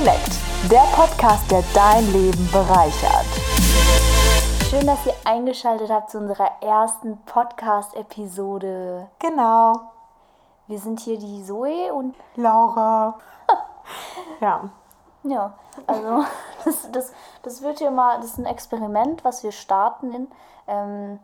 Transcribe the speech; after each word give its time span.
Connect, 0.00 0.38
der 0.70 0.84
Podcast, 0.96 1.50
der 1.50 1.62
dein 1.74 2.10
Leben 2.10 2.48
bereichert. 2.50 3.26
Schön, 4.70 4.86
dass 4.86 5.04
ihr 5.04 5.12
eingeschaltet 5.24 5.90
habt 5.90 6.10
zu 6.10 6.16
unserer 6.16 6.50
ersten 6.62 7.18
Podcast-Episode. 7.26 9.08
Genau. 9.18 9.74
Wir 10.68 10.78
sind 10.78 11.00
hier 11.00 11.18
die 11.18 11.44
Zoe 11.44 11.92
und 11.92 12.14
Laura. 12.36 13.18
ja. 14.40 14.70
ja, 15.24 15.52
also 15.86 16.24
das, 16.64 16.90
das, 16.92 17.12
das 17.42 17.60
wird 17.60 17.80
hier 17.80 17.90
mal, 17.90 18.16
das 18.16 18.30
ist 18.30 18.38
ein 18.38 18.46
Experiment, 18.46 19.22
was 19.22 19.42
wir 19.42 19.52
starten. 19.52 20.14
In, 20.14 20.28
ähm, 20.66 21.18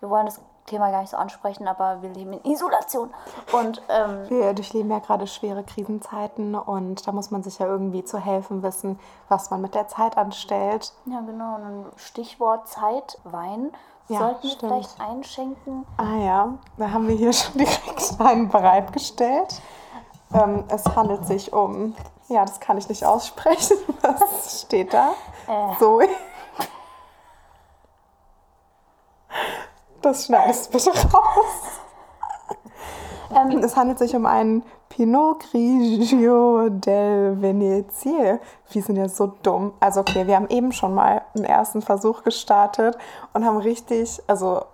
wir 0.00 0.08
wollen 0.08 0.24
das 0.24 0.40
Thema 0.66 0.90
gar 0.90 1.00
nicht 1.00 1.10
so 1.10 1.16
ansprechen, 1.16 1.66
aber 1.66 2.02
wir 2.02 2.10
leben 2.10 2.32
in 2.34 2.52
Isolation. 2.52 3.10
Und 3.52 3.82
ähm, 3.88 4.28
Wir 4.28 4.54
durchleben 4.54 4.90
ja 4.90 5.00
gerade 5.00 5.26
schwere 5.26 5.64
Krisenzeiten 5.64 6.54
und 6.54 7.06
da 7.06 7.12
muss 7.12 7.30
man 7.30 7.42
sich 7.42 7.58
ja 7.58 7.66
irgendwie 7.66 8.04
zu 8.04 8.18
helfen 8.18 8.62
wissen, 8.62 8.98
was 9.28 9.50
man 9.50 9.60
mit 9.60 9.74
der 9.74 9.88
Zeit 9.88 10.16
anstellt. 10.16 10.92
ja, 11.06 11.20
genau, 11.20 11.56
und 11.56 11.62
ein 11.62 11.86
Stichwort 11.96 12.68
Zeit, 12.68 13.18
Wein. 13.24 13.70
Ja, 14.08 14.18
Sollten 14.18 14.42
wir 14.42 14.56
vielleicht 14.58 15.00
einschenken? 15.00 15.86
Ah 15.96 16.16
ja, 16.16 16.54
da 16.76 16.90
haben 16.90 17.08
wir 17.08 17.14
hier 17.16 17.32
schon 17.32 17.58
direkt 17.58 18.20
einen 18.20 18.48
bereitgestellt. 18.48 19.60
Ähm, 20.34 20.64
es 20.68 20.84
handelt 20.96 21.26
sich 21.26 21.52
um, 21.52 21.94
ja, 22.28 22.44
das 22.44 22.58
kann 22.60 22.78
ich 22.78 22.88
nicht 22.88 23.04
aussprechen. 23.04 23.76
Was 24.02 24.62
steht 24.62 24.92
da? 24.94 25.10
Äh. 25.46 25.78
Zoe. 25.78 26.08
Das 30.02 30.26
schneidest 30.26 30.66
du 30.74 30.78
bitte 30.78 30.90
raus. 30.90 31.80
Ähm, 33.34 33.58
Es 33.64 33.76
handelt 33.76 33.98
sich 33.98 34.14
um 34.14 34.26
einen 34.26 34.62
Pinot 34.88 35.40
Grigio 35.50 36.68
del 36.68 37.40
Venezie. 37.40 38.38
Wir 38.70 38.82
sind 38.82 38.96
ja 38.96 39.08
so 39.08 39.28
dumm. 39.42 39.72
Also 39.80 40.00
okay, 40.00 40.26
wir 40.26 40.36
haben 40.36 40.48
eben 40.48 40.72
schon 40.72 40.94
mal 40.94 41.22
einen 41.34 41.44
ersten 41.44 41.80
Versuch 41.80 42.24
gestartet 42.24 42.98
und 43.32 43.44
haben 43.46 43.56
richtig, 43.56 44.20
also 44.26 44.64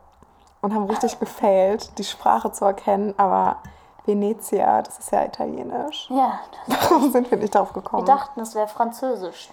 und 0.60 0.74
haben 0.74 0.84
richtig 0.84 1.20
gefailt, 1.20 1.96
die 1.98 2.04
Sprache 2.04 2.50
zu 2.50 2.64
erkennen. 2.64 3.14
Aber 3.16 3.58
Venezia, 4.06 4.82
das 4.82 4.98
ist 4.98 5.12
ja 5.12 5.24
italienisch. 5.24 6.08
ja, 6.10 6.40
das, 6.66 6.90
Warum 6.90 7.12
sind 7.12 7.30
wir 7.30 7.38
nicht 7.38 7.54
drauf 7.54 7.70
wir 7.76 7.82
gekommen? 7.82 8.06
dachten, 8.06 8.40
es 8.40 8.54
wäre 8.56 8.66
Französisch. 8.66 9.50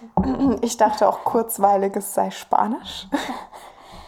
Ich 0.62 0.76
dachte 0.78 1.06
auch 1.08 1.22
kurzweilig, 1.22 1.94
es 1.94 2.12
sei 2.14 2.30
Spanisch. 2.32 3.06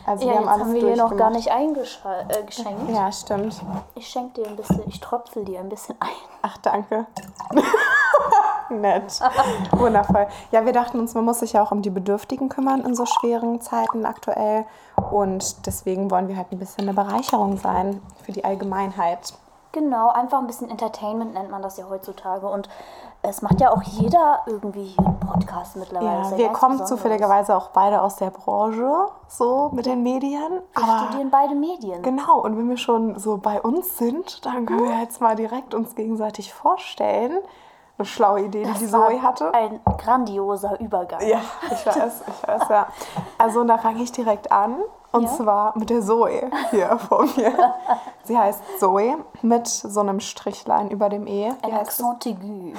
Also 0.09 0.27
Ja, 0.27 0.33
wir 0.33 0.39
haben 0.39 0.49
alles 0.49 0.61
haben 0.63 0.75
wir 0.75 0.81
hier 0.81 0.97
noch 0.97 1.17
gar 1.17 1.29
nicht 1.29 1.51
eingeschenkt. 1.51 2.89
Äh. 2.89 2.93
Ja, 2.95 3.13
stimmt. 3.13 3.61
Ich 3.95 4.09
schenke 4.09 4.41
dir 4.41 4.49
ein 4.49 4.57
bisschen, 4.57 4.83
ich 4.87 5.01
tröpfel 5.01 5.45
dir 5.45 5.61
ein 5.61 5.69
bisschen 5.69 5.97
ein. 6.01 6.09
Ach, 6.41 6.57
danke. 6.59 7.07
Nett. 8.71 9.21
Wundervoll. 9.73 10.27
Ja, 10.51 10.65
wir 10.65 10.73
dachten 10.73 10.99
uns, 10.99 11.15
man 11.15 11.27
muss 11.27 11.41
sich 11.41 11.53
ja 11.53 11.63
auch 11.63 11.73
um 11.73 11.83
die 11.83 11.91
Bedürftigen 11.91 12.49
kümmern 12.49 12.81
in 12.87 12.95
so 12.95 13.05
schweren 13.05 13.61
Zeiten 13.61 14.07
aktuell. 14.07 14.65
Und 15.11 15.67
deswegen 15.67 16.11
wollen 16.11 16.29
wir 16.29 16.39
halt 16.39 16.53
ein 16.53 16.59
bisschen 16.59 16.89
eine 16.89 16.95
Bereicherung 16.95 17.59
sein 17.59 18.01
für 18.23 18.33
die 18.33 18.45
Allgemeinheit. 18.45 19.35
Genau, 19.73 20.09
einfach 20.09 20.39
ein 20.39 20.47
bisschen 20.47 20.71
Entertainment 20.71 21.35
nennt 21.35 21.51
man 21.51 21.61
das 21.61 21.77
ja 21.77 21.85
heutzutage. 21.91 22.49
Und 22.49 22.71
es 23.23 23.43
macht 23.43 23.61
ja 23.61 23.73
auch 23.73 23.83
jeder 23.83 24.41
irgendwie 24.47 24.85
hier 24.85 25.05
einen 25.07 25.19
Podcast 25.21 25.77
mittlerweile. 25.77 26.19
Das 26.19 26.31
Ja, 26.31 26.37
ist 26.37 26.39
wir 26.39 26.49
kommen 26.51 26.79
Besonderes. 26.79 26.89
zufälligerweise 26.89 27.57
auch 27.57 27.69
beide 27.71 28.01
aus 28.01 28.17
der 28.17 28.31
Branche, 28.31 28.91
so 29.29 29.71
mit 29.73 29.87
den 29.87 30.03
Medien. 30.03 30.63
Wir 30.75 30.83
Aber 30.83 31.07
studieren 31.07 31.31
beide 31.31 31.55
Medien. 31.55 32.03
genau, 32.03 32.39
und 32.41 32.57
wenn 32.57 32.69
wir 32.69 32.77
schon 32.77 33.19
so 33.19 33.37
bei 33.39 33.61
uns 33.61 33.99
sind, 33.99 34.45
dann 34.47 34.67
können 34.67 34.89
wir 34.89 35.01
jetzt 35.01 35.21
mal 35.21 35.37
direkt 35.37 35.75
uns 35.75 35.95
gegenseitig 35.95 36.55
vorstellen. 36.55 37.39
Eine 37.99 38.07
schlaue 38.07 38.43
Idee, 38.43 38.63
die 38.65 38.73
die 38.85 38.93
war 38.93 39.09
Zoe 39.09 39.21
hatte. 39.23 39.53
Ein 39.53 39.81
grandioser 39.99 40.79
Übergang. 40.79 41.21
Ja, 41.27 41.41
ich 41.73 41.85
weiß, 41.85 42.23
ich 42.29 42.49
weiß, 42.49 42.69
ja. 42.71 42.87
Also 43.39 43.61
und 43.61 43.67
da 43.69 43.77
fange 43.79 44.01
ich 44.03 44.13
direkt 44.13 44.53
an. 44.53 44.77
Und 45.11 45.23
Ja. 45.25 45.29
zwar 45.31 45.77
mit 45.79 45.91
der 45.91 46.03
Zoe 46.03 46.51
hier 46.71 46.97
vor 46.99 47.25
mir. 47.37 47.53
Sie 48.25 48.39
heißt 48.39 48.61
Zoe 48.79 49.17
mit 49.43 49.67
so 49.67 50.01
einem 50.01 50.21
Strichlein 50.21 50.91
über 50.91 51.09
dem 51.09 51.27
E. 51.27 51.47
Ein 51.63 51.71
das? 51.73 51.81
Accent 51.81 52.27
aigu. 52.27 52.75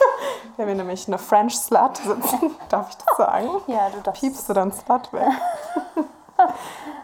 Wir 0.56 0.66
haben 0.66 0.76
nämlich 0.76 1.06
eine 1.06 1.18
French 1.18 1.56
Slut 1.56 1.98
sitzen. 1.98 2.56
Darf 2.68 2.90
ich 2.90 2.96
das 2.96 3.16
sagen? 3.16 3.48
Ja, 3.66 3.90
du 3.90 4.00
darfst. 4.00 4.20
Piepst 4.20 4.48
du 4.48 4.52
dann 4.52 4.72
Slut 4.72 5.12
weg? 5.12 5.28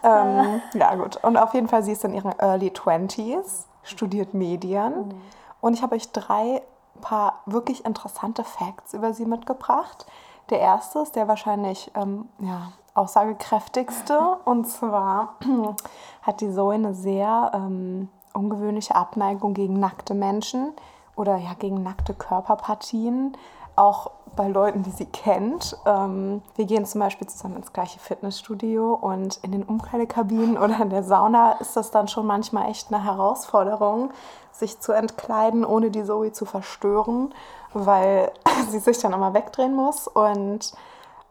ähm, 0.03 0.60
ja, 0.75 0.94
gut. 0.94 1.22
Und 1.22 1.37
auf 1.37 1.55
jeden 1.55 1.69
Fall, 1.69 1.82
sie 1.82 1.93
ist 1.93 2.05
in 2.05 2.15
ihren 2.15 2.32
Early 2.38 2.71
20s, 2.71 3.65
studiert 3.82 4.34
Medien. 4.34 5.09
Mhm. 5.09 5.21
Und 5.60 5.75
ich 5.75 5.82
habe 5.82 5.94
euch 5.94 6.10
drei 6.12 6.62
paar 7.00 7.41
wirklich 7.47 7.84
interessante 7.84 8.44
Facts 8.44 8.94
über 8.94 9.15
sie 9.15 9.26
mitgebracht. 9.26 10.06
Der 10.50 10.61
erste 10.61 11.00
ist 11.00 11.16
der 11.16 11.28
wahrscheinlich 11.28 11.91
ähm, 11.94 12.28
ja, 12.38 12.72
aussagekräftigste. 12.94 14.19
Und 14.44 14.66
zwar 14.66 15.37
hat 16.22 16.41
die 16.41 16.53
Zoe 16.53 16.75
eine 16.75 16.94
sehr 16.94 17.53
ähm, 17.55 18.09
ungewöhnliche 18.32 18.94
Abneigung 18.94 19.55
gegen 19.55 19.78
nackte 19.78 20.15
Menschen 20.15 20.72
oder 21.16 21.36
ja 21.36 21.54
gegen 21.58 21.82
nackte 21.82 22.14
Körperpartien. 22.14 23.36
Auch 23.76 24.10
bei 24.36 24.48
Leuten, 24.48 24.82
die 24.82 24.91
sie 24.91 25.06
kennt. 25.06 25.76
Ähm, 25.86 26.42
wir 26.56 26.64
gehen 26.64 26.86
zum 26.86 27.00
Beispiel 27.00 27.26
zusammen 27.26 27.56
ins 27.56 27.72
gleiche 27.72 27.98
Fitnessstudio 27.98 28.94
und 28.94 29.38
in 29.42 29.52
den 29.52 29.62
Umkleidekabinen 29.62 30.58
oder 30.62 30.80
in 30.80 30.91
der 30.91 31.02
Sauna 31.02 31.52
ist 31.52 31.76
das 31.76 31.91
dann 31.91 32.08
schon 32.08 32.26
manchmal 32.26 32.70
echt 32.70 32.92
eine 32.92 33.04
Herausforderung, 33.04 34.10
sich 34.52 34.80
zu 34.80 34.92
entkleiden, 34.92 35.64
ohne 35.64 35.91
die 35.91 36.04
Zoe 36.04 36.32
zu 36.32 36.44
verstören, 36.44 37.34
weil 37.72 38.32
sie 38.69 38.78
sich 38.78 38.98
dann 38.98 39.12
immer 39.12 39.34
wegdrehen 39.34 39.75
muss. 39.75 40.08
Und 40.08 40.72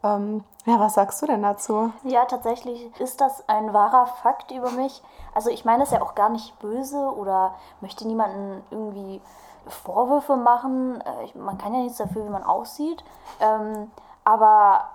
ähm, 0.03 0.43
ja, 0.65 0.79
was 0.79 0.93
sagst 0.93 1.21
du 1.21 1.25
denn 1.25 1.41
dazu? 1.41 1.91
Ja, 2.03 2.25
tatsächlich 2.25 2.89
ist 2.99 3.21
das 3.21 3.47
ein 3.47 3.73
wahrer 3.73 4.07
Fakt 4.07 4.51
über 4.51 4.71
mich. 4.71 5.01
Also 5.33 5.49
ich 5.49 5.65
meine 5.65 5.83
das 5.83 5.91
ja 5.91 6.01
auch 6.01 6.15
gar 6.15 6.29
nicht 6.29 6.57
böse 6.59 6.97
oder 6.97 7.55
möchte 7.81 8.07
niemanden 8.07 8.63
irgendwie 8.71 9.21
Vorwürfe 9.67 10.35
machen. 10.35 11.01
Äh, 11.01 11.37
man 11.37 11.57
kann 11.57 11.73
ja 11.73 11.81
nichts 11.81 11.97
dafür, 11.97 12.25
wie 12.25 12.29
man 12.29 12.43
aussieht. 12.43 13.03
Ähm, 13.39 13.91
aber 14.23 14.89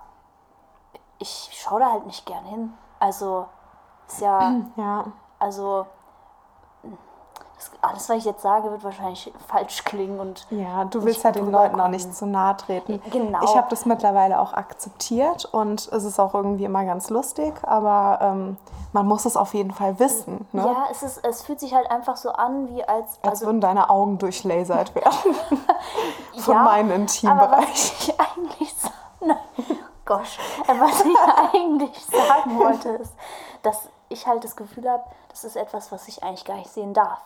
ich 1.19 1.49
schaue 1.53 1.79
da 1.79 1.91
halt 1.91 2.05
nicht 2.05 2.25
gern 2.25 2.43
hin. 2.45 2.73
Also 2.99 3.45
ist 4.07 4.21
ja, 4.21 4.55
Ja, 4.75 5.05
also 5.37 5.85
alles, 7.81 8.09
was 8.09 8.17
ich 8.17 8.25
jetzt 8.25 8.41
sage, 8.41 8.71
wird 8.71 8.83
wahrscheinlich 8.83 9.31
falsch 9.47 9.83
klingen 9.83 10.19
und 10.19 10.45
Ja, 10.49 10.85
du 10.85 11.03
willst 11.03 11.23
ja 11.23 11.31
den 11.31 11.45
Leuten 11.45 11.57
auch 11.57 11.63
rüberkommen. 11.65 11.91
nicht 11.91 12.15
zu 12.15 12.25
nahe 12.25 12.55
treten. 12.57 13.01
Genau. 13.11 13.43
Ich 13.43 13.55
habe 13.55 13.67
das 13.69 13.85
mittlerweile 13.85 14.39
auch 14.39 14.53
akzeptiert 14.53 15.45
und 15.45 15.87
es 15.91 16.03
ist 16.03 16.19
auch 16.19 16.33
irgendwie 16.33 16.65
immer 16.65 16.85
ganz 16.85 17.09
lustig, 17.09 17.53
aber 17.63 18.19
ähm, 18.21 18.57
man 18.93 19.05
muss 19.07 19.25
es 19.25 19.35
auf 19.37 19.53
jeden 19.53 19.71
Fall 19.71 19.99
wissen. 19.99 20.47
Ne? 20.51 20.63
ja, 20.65 20.85
es 20.91 21.03
ist, 21.03 21.23
es 21.25 21.41
fühlt 21.43 21.59
sich 21.59 21.73
halt 21.73 21.89
einfach 21.91 22.17
so 22.17 22.31
an, 22.31 22.67
wie 22.69 22.83
als, 22.83 23.19
Als 23.21 23.27
also 23.41 23.45
würden 23.47 23.61
deine 23.61 23.89
Augen 23.89 24.17
durchlasert 24.17 24.95
werden 24.95 25.35
von 26.39 26.53
Ja, 26.55 26.63
meinem 26.63 26.87
Aber 26.89 26.95
Intimbereich. 26.95 27.67
was 27.69 27.91
ich 28.07 28.19
eigentlich 28.19 28.73
sagen, 28.75 29.37
gosh, 30.05 30.39
Äh, 30.67 30.79
was 30.79 31.01
ich 31.05 31.17
eigentlich 31.53 32.05
sagen 32.05 32.57
wollte, 32.59 32.89
ist, 32.89 33.13
dass 33.63 33.89
ich 34.07 34.25
halt 34.25 34.43
das 34.43 34.55
Gefühl 34.55 34.89
habe, 34.89 35.03
das 35.29 35.43
ist 35.43 35.55
etwas, 35.55 35.91
was 35.91 36.07
ich 36.07 36.23
eigentlich 36.23 36.45
gar 36.45 36.55
nicht 36.55 36.71
sehen 36.71 36.93
darf. 36.93 37.19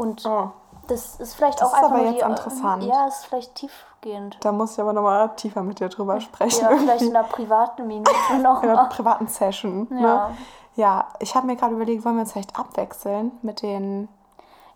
Und 0.00 0.24
Oh. 0.26 0.50
das 0.88 1.16
ist 1.20 1.34
vielleicht 1.34 1.60
Das 1.60 1.68
auch 1.68 1.72
ist 1.72 1.78
einfach 1.78 1.90
aber 1.90 2.02
nur 2.02 2.12
jetzt 2.12 2.24
die, 2.24 2.30
interessant. 2.30 2.82
Ja, 2.84 3.06
es 3.06 3.16
ist 3.20 3.26
vielleicht 3.26 3.54
tiefgehend. 3.54 4.38
Da 4.40 4.50
muss 4.52 4.72
ich 4.72 4.80
aber 4.80 4.92
nochmal 4.92 5.28
tiefer 5.36 5.62
mit 5.62 5.78
dir 5.80 5.88
drüber 5.88 6.20
sprechen. 6.20 6.62
Ja, 6.62 6.76
vielleicht 6.76 7.02
in 7.02 7.14
einer 7.16 7.26
privaten 7.28 7.86
Minute 7.86 8.10
noch. 8.42 8.62
in 8.62 8.70
einer 8.70 8.86
privaten 8.86 9.26
Session. 9.28 9.86
Ja. 9.90 9.98
Ne? 10.28 10.36
Ja, 10.76 11.04
ich 11.18 11.34
habe 11.34 11.46
mir 11.46 11.56
gerade 11.56 11.74
überlegt, 11.74 12.04
wollen 12.04 12.14
wir 12.16 12.22
uns 12.22 12.32
vielleicht 12.32 12.58
abwechseln 12.58 13.32
mit 13.42 13.60
den. 13.62 14.08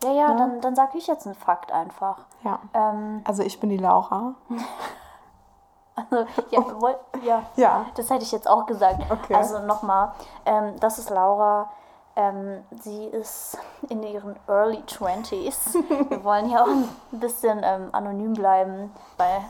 Ja, 0.03 0.11
ja, 0.13 0.35
dann, 0.35 0.61
dann 0.61 0.75
sage 0.77 0.99
ich 0.99 1.07
jetzt 1.07 1.25
einen 1.25 1.35
Fakt 1.37 1.73
einfach. 1.73 2.19
Ja. 2.43 2.59
Ähm, 2.75 3.23
Also 3.25 3.43
ich 3.43 3.59
bin 3.61 3.71
die 3.71 3.79
Laura. 3.79 4.35
also, 5.97 6.27
ja, 6.51 6.63
woll, 6.81 6.97
ja, 7.23 7.43
Ja. 7.57 7.87
das 7.95 8.11
hätte 8.11 8.25
ich 8.25 8.33
jetzt 8.33 8.49
auch 8.49 8.67
gesagt. 8.67 9.01
Okay. 9.11 9.35
Also 9.35 9.61
nochmal, 9.61 10.13
ähm, 10.45 10.75
das 10.81 10.99
ist 10.99 11.09
Laura. 11.11 11.71
Ähm, 12.17 12.63
sie 12.71 13.07
ist 13.07 13.59
in 13.89 14.03
ihren 14.05 14.39
Early 14.47 14.83
20s. 14.87 15.75
Wir 16.11 16.23
wollen 16.25 16.47
hier 16.47 16.63
auch 16.63 16.69
ein 16.69 16.89
bisschen 17.13 17.61
ähm, 17.65 17.89
anonym 17.93 18.35
bleiben, 18.35 18.95
weil, 19.17 19.41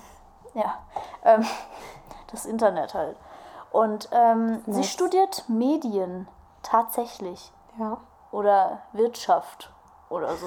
ja, 0.55 0.75
ähm, 1.25 1.45
das 2.33 2.47
Internet 2.47 2.95
halt. 2.95 3.17
Und 3.71 4.09
ähm, 4.13 4.63
sie 4.67 4.85
studiert 4.85 5.45
Medien, 5.49 6.27
tatsächlich. 6.63 7.53
Ja. 7.79 7.99
Oder 8.31 8.79
Wirtschaft 8.93 9.71
oder 10.09 10.35
so. 10.37 10.47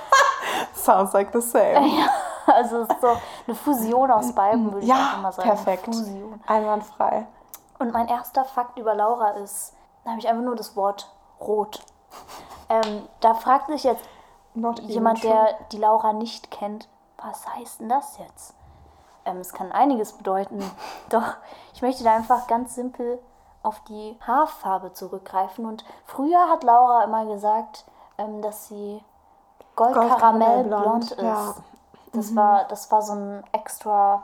Sounds 0.74 1.12
like 1.12 1.30
the 1.32 1.40
same. 1.40 2.08
Also 2.46 2.82
es 2.82 2.88
ist 2.88 3.00
so 3.00 3.16
eine 3.46 3.54
Fusion 3.54 4.10
aus 4.10 4.32
beiden, 4.34 4.72
würde 4.72 4.86
ich 4.86 4.92
auch 4.92 4.96
Ja, 4.96 5.14
immer 5.18 5.32
sagen. 5.32 5.48
perfekt. 5.48 5.84
Fusion. 5.84 6.42
Einwandfrei. 6.46 7.26
Und 7.78 7.92
mein 7.92 8.08
erster 8.08 8.44
Fakt 8.44 8.78
über 8.78 8.94
Laura 8.94 9.30
ist, 9.32 9.74
da 10.04 10.10
habe 10.10 10.20
ich 10.20 10.28
einfach 10.28 10.42
nur 10.42 10.56
das 10.56 10.74
Wort 10.74 11.12
rot. 11.40 11.80
Ähm, 12.68 13.08
da 13.20 13.34
fragt 13.34 13.68
sich 13.68 13.84
jetzt 13.84 14.04
Not 14.54 14.80
jemand, 14.80 15.22
der 15.22 15.54
die 15.72 15.78
Laura 15.78 16.12
nicht 16.12 16.50
kennt, 16.50 16.88
was 17.16 17.46
heißt 17.54 17.80
denn 17.80 17.88
das 17.88 18.18
jetzt? 18.18 18.54
Ähm, 19.24 19.38
es 19.38 19.52
kann 19.52 19.72
einiges 19.72 20.12
bedeuten. 20.12 20.58
Doch 21.10 21.36
ich 21.74 21.82
möchte 21.82 22.04
da 22.04 22.14
einfach 22.14 22.46
ganz 22.46 22.74
simpel 22.74 23.18
auf 23.62 23.80
die 23.88 24.16
Haarfarbe 24.26 24.92
zurückgreifen. 24.92 25.66
Und 25.66 25.84
früher 26.06 26.48
hat 26.48 26.64
Laura 26.64 27.04
immer 27.04 27.26
gesagt, 27.26 27.84
ähm, 28.16 28.42
dass 28.42 28.68
sie 28.68 29.02
goldkaramellblond 29.76 31.12
ist. 31.12 31.22
ja. 31.22 31.54
Das, 32.12 32.34
war, 32.34 32.64
das 32.64 32.90
war 32.90 33.02
so 33.02 33.12
ein 33.12 33.44
extra. 33.52 34.22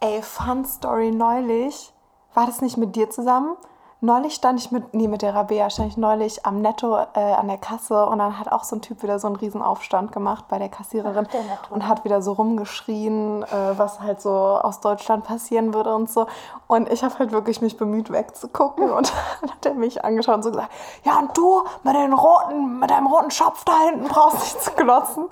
Ey, 0.00 0.20
Fun 0.20 0.64
Story 0.64 1.12
neulich. 1.12 1.92
War 2.34 2.46
das 2.46 2.60
nicht 2.60 2.76
mit 2.76 2.96
dir 2.96 3.08
zusammen? 3.08 3.56
Neulich 4.04 4.34
stand 4.34 4.60
ich 4.60 4.70
mit, 4.70 4.92
nee, 4.92 5.08
mit 5.08 5.22
der 5.22 5.34
Rabea 5.34 5.70
stand 5.70 5.88
ich 5.88 5.96
neulich 5.96 6.44
am 6.44 6.60
Netto 6.60 6.94
äh, 7.14 7.20
an 7.20 7.48
der 7.48 7.56
Kasse 7.56 8.04
und 8.04 8.18
dann 8.18 8.38
hat 8.38 8.52
auch 8.52 8.62
so 8.62 8.76
ein 8.76 8.82
Typ 8.82 9.02
wieder 9.02 9.18
so 9.18 9.28
einen 9.28 9.36
Riesenaufstand 9.36 10.12
gemacht 10.12 10.44
bei 10.46 10.58
der 10.58 10.68
Kassiererin 10.68 11.26
Ach, 11.26 11.32
der 11.32 11.40
und 11.70 11.88
hat 11.88 12.04
wieder 12.04 12.20
so 12.20 12.32
rumgeschrien, 12.32 13.44
äh, 13.44 13.78
was 13.78 14.00
halt 14.00 14.20
so 14.20 14.30
aus 14.30 14.80
Deutschland 14.80 15.24
passieren 15.24 15.72
würde 15.72 15.94
und 15.94 16.10
so. 16.10 16.26
Und 16.66 16.92
ich 16.92 17.02
habe 17.02 17.18
halt 17.18 17.32
wirklich 17.32 17.62
mich 17.62 17.78
bemüht 17.78 18.12
wegzugucken 18.12 18.90
und 18.90 19.10
dann 19.40 19.50
hat 19.52 19.64
er 19.64 19.72
mich 19.72 20.04
angeschaut 20.04 20.34
und 20.34 20.42
so 20.42 20.50
gesagt, 20.50 20.70
ja 21.04 21.18
und 21.18 21.34
du 21.34 21.62
mit, 21.82 21.94
den 21.94 22.12
roten, 22.12 22.80
mit 22.80 22.90
deinem 22.90 23.06
roten 23.06 23.30
Schopf 23.30 23.64
da 23.64 23.72
hinten 23.88 24.06
brauchst 24.08 24.40
nicht 24.40 24.62
zu 24.64 24.72
glotzen. 24.72 25.24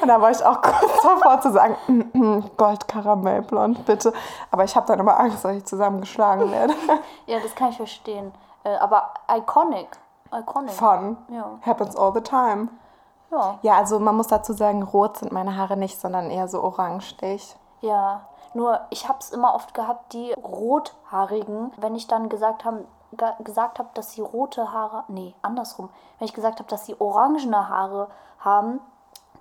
Und 0.00 0.06
da 0.06 0.20
war 0.20 0.30
ich 0.30 0.44
auch 0.44 0.62
kurz 0.62 1.02
davor 1.02 1.40
zu 1.40 1.50
sagen, 1.50 1.76
mm, 1.88 2.16
mm, 2.16 2.50
Goldkaramellblond, 2.56 3.84
bitte. 3.86 4.12
Aber 4.52 4.62
ich 4.62 4.76
habe 4.76 4.86
dann 4.86 5.00
immer 5.00 5.18
Angst, 5.18 5.44
dass 5.44 5.56
ich 5.56 5.64
zusammengeschlagen 5.64 6.52
werde. 6.52 6.74
Ja, 7.26 7.40
das 7.40 7.56
kann 7.56 7.70
ich 7.70 7.76
verstehen. 7.76 8.19
Äh, 8.64 8.76
aber 8.76 9.10
iconic. 9.30 9.88
Iconic. 10.32 10.72
Fun. 10.72 11.16
Ja. 11.28 11.58
Happens 11.64 11.96
all 11.96 12.12
the 12.12 12.20
time. 12.20 12.68
Ja. 13.30 13.58
Ja, 13.62 13.74
also 13.76 13.98
man 14.00 14.16
muss 14.16 14.26
dazu 14.28 14.52
sagen, 14.52 14.82
rot 14.82 15.18
sind 15.18 15.32
meine 15.32 15.56
Haare 15.56 15.76
nicht, 15.76 16.00
sondern 16.00 16.30
eher 16.30 16.48
so 16.48 16.62
orangestich. 16.62 17.56
Ja, 17.80 18.22
nur 18.54 18.80
ich 18.90 19.08
habe 19.08 19.18
es 19.20 19.30
immer 19.30 19.54
oft 19.54 19.72
gehabt, 19.74 20.12
die 20.12 20.32
rothaarigen, 20.32 21.72
wenn 21.76 21.94
ich 21.94 22.06
dann 22.06 22.28
gesagt 22.28 22.64
habe, 22.64 22.84
gesagt 23.40 23.78
habe, 23.78 23.88
dass 23.94 24.12
sie 24.12 24.20
rote 24.20 24.72
Haare, 24.72 25.04
nee, 25.08 25.34
andersrum, 25.42 25.88
wenn 26.18 26.26
ich 26.26 26.34
gesagt 26.34 26.58
habe, 26.58 26.68
dass 26.68 26.86
sie 26.86 27.00
orangene 27.00 27.68
Haare 27.68 28.08
haben, 28.38 28.80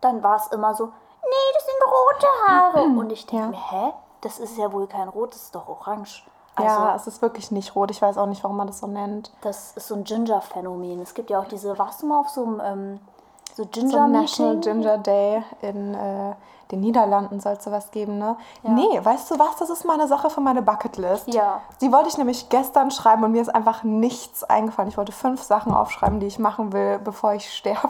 dann 0.01 0.23
war 0.23 0.35
es 0.37 0.47
immer 0.47 0.73
so, 0.73 0.85
nee, 0.85 1.53
das 1.53 1.65
sind 1.65 1.83
rote 1.85 2.27
Haare. 2.47 2.81
Und 2.99 3.11
ich 3.11 3.25
denke 3.25 3.45
Ja. 3.45 3.49
mir, 3.51 3.57
hä, 3.57 3.93
das 4.21 4.39
ist 4.39 4.57
ja 4.57 4.71
wohl 4.71 4.87
kein 4.87 5.07
rot, 5.09 5.31
das 5.31 5.43
ist 5.43 5.55
doch 5.55 5.67
orange. 5.67 6.25
Also, 6.63 6.81
ja, 6.81 6.95
es 6.95 7.07
ist 7.07 7.21
wirklich 7.21 7.51
nicht 7.51 7.75
rot. 7.75 7.91
Ich 7.91 8.01
weiß 8.01 8.17
auch 8.17 8.27
nicht, 8.27 8.43
warum 8.43 8.57
man 8.57 8.67
das 8.67 8.79
so 8.79 8.87
nennt. 8.87 9.31
das 9.41 9.73
ist 9.75 9.87
so 9.87 9.95
ein 9.95 10.03
Ginger-Phänomen. 10.03 11.01
Es 11.01 11.13
gibt 11.13 11.29
ja 11.29 11.39
auch 11.39 11.47
diese, 11.47 11.77
warst 11.79 12.01
du 12.01 12.07
mal 12.07 12.19
auf 12.19 12.29
so 12.29 12.43
einem 12.43 12.61
ähm, 12.63 12.99
so 13.55 13.63
So 13.63 13.69
Ginger 13.69 14.03
ein 14.05 14.11
National? 14.11 14.57
Ginger 14.57 14.97
Day 14.97 15.43
in 15.61 15.93
äh, 15.93 16.33
den 16.71 16.81
Niederlanden 16.81 17.39
soll 17.39 17.53
es 17.53 17.63
sowas 17.63 17.89
geben, 17.89 18.19
ne? 18.19 18.37
Nee, 18.61 18.99
weißt 19.01 19.31
du 19.31 19.39
was? 19.39 19.55
Das 19.57 19.71
ist 19.71 19.85
mal 19.85 19.95
eine 19.95 20.07
Sache 20.07 20.29
für 20.29 20.39
meine 20.39 20.61
Bucketlist. 20.61 21.27
Ja. 21.33 21.61
Die 21.81 21.91
wollte 21.91 22.09
ich 22.09 22.17
nämlich 22.19 22.49
gestern 22.49 22.91
schreiben 22.91 23.23
und 23.23 23.31
mir 23.31 23.41
ist 23.41 23.49
einfach 23.49 23.81
nichts 23.83 24.43
eingefallen. 24.43 24.87
Ich 24.87 24.95
wollte 24.95 25.11
fünf 25.11 25.41
Sachen 25.41 25.73
aufschreiben, 25.73 26.19
die 26.19 26.27
ich 26.27 26.37
machen 26.37 26.71
will, 26.71 26.99
bevor 26.99 27.33
ich 27.33 27.51
sterbe. 27.51 27.89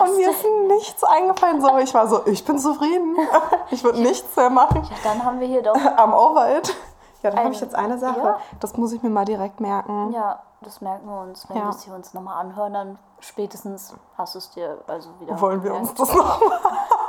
Und 0.00 0.16
mir 0.16 0.30
ist 0.30 0.44
nichts 0.66 1.04
eingefallen. 1.04 1.60
So, 1.60 1.78
ich 1.78 1.94
war 1.94 2.08
so, 2.08 2.26
ich 2.26 2.44
bin 2.44 2.58
zufrieden. 2.58 3.16
Ich 3.70 3.82
würde 3.84 4.00
nichts 4.02 4.36
mehr 4.36 4.50
machen. 4.50 4.82
Ja, 4.82 4.96
dann 5.04 5.24
haben 5.24 5.40
wir 5.40 5.46
hier 5.46 5.62
doch, 5.62 5.74
I'm 5.74 6.12
over 6.12 6.58
it. 6.58 6.74
Ja, 7.22 7.30
dann 7.30 7.44
habe 7.44 7.54
ich 7.54 7.60
jetzt 7.60 7.74
eine 7.74 7.98
Sache. 7.98 8.20
ja. 8.20 8.36
Das 8.60 8.76
muss 8.76 8.92
ich 8.92 9.02
mir 9.02 9.10
mal 9.10 9.24
direkt 9.24 9.60
merken. 9.60 10.12
ja, 10.12 10.40
das 10.60 10.80
merken 10.80 11.08
wir 11.08 11.20
uns. 11.22 11.48
Wenn 11.48 11.56
Ja. 11.56 11.64
wir 11.64 11.70
es 11.70 11.82
hier 11.82 11.94
uns 11.94 12.14
nochmal 12.14 12.36
anhören, 12.40 12.72
dann 12.72 12.98
spätestens 13.20 13.94
hast 14.18 14.34
du 14.34 14.38
es 14.38 14.50
dir 14.50 14.78
also 14.86 15.10
wieder 15.20 15.40
Wollen 15.40 15.62
wir 15.62 15.74
uns 15.74 15.92
das 15.94 16.12
noch 16.14 16.40
mal 16.40 16.58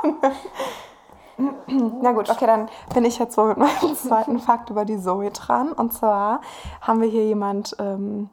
anhören? 0.02 0.32
Na 1.66 2.12
gut, 2.12 2.30
okay, 2.30 2.46
dann 2.46 2.68
bin 2.94 3.04
ich 3.04 3.18
jetzt 3.18 3.36
wohl 3.36 3.48
mit 3.48 3.58
meinem 3.58 3.94
zweiten 3.96 4.38
Fakt 4.38 4.70
über 4.70 4.84
die 4.84 5.00
Zoe 5.00 5.30
dran. 5.32 5.72
Und 5.72 5.92
zwar 5.92 6.40
haben 6.80 7.00
wir 7.00 7.08
hier 7.08 7.24
jemand 7.24 7.74
ähm, 7.80 8.30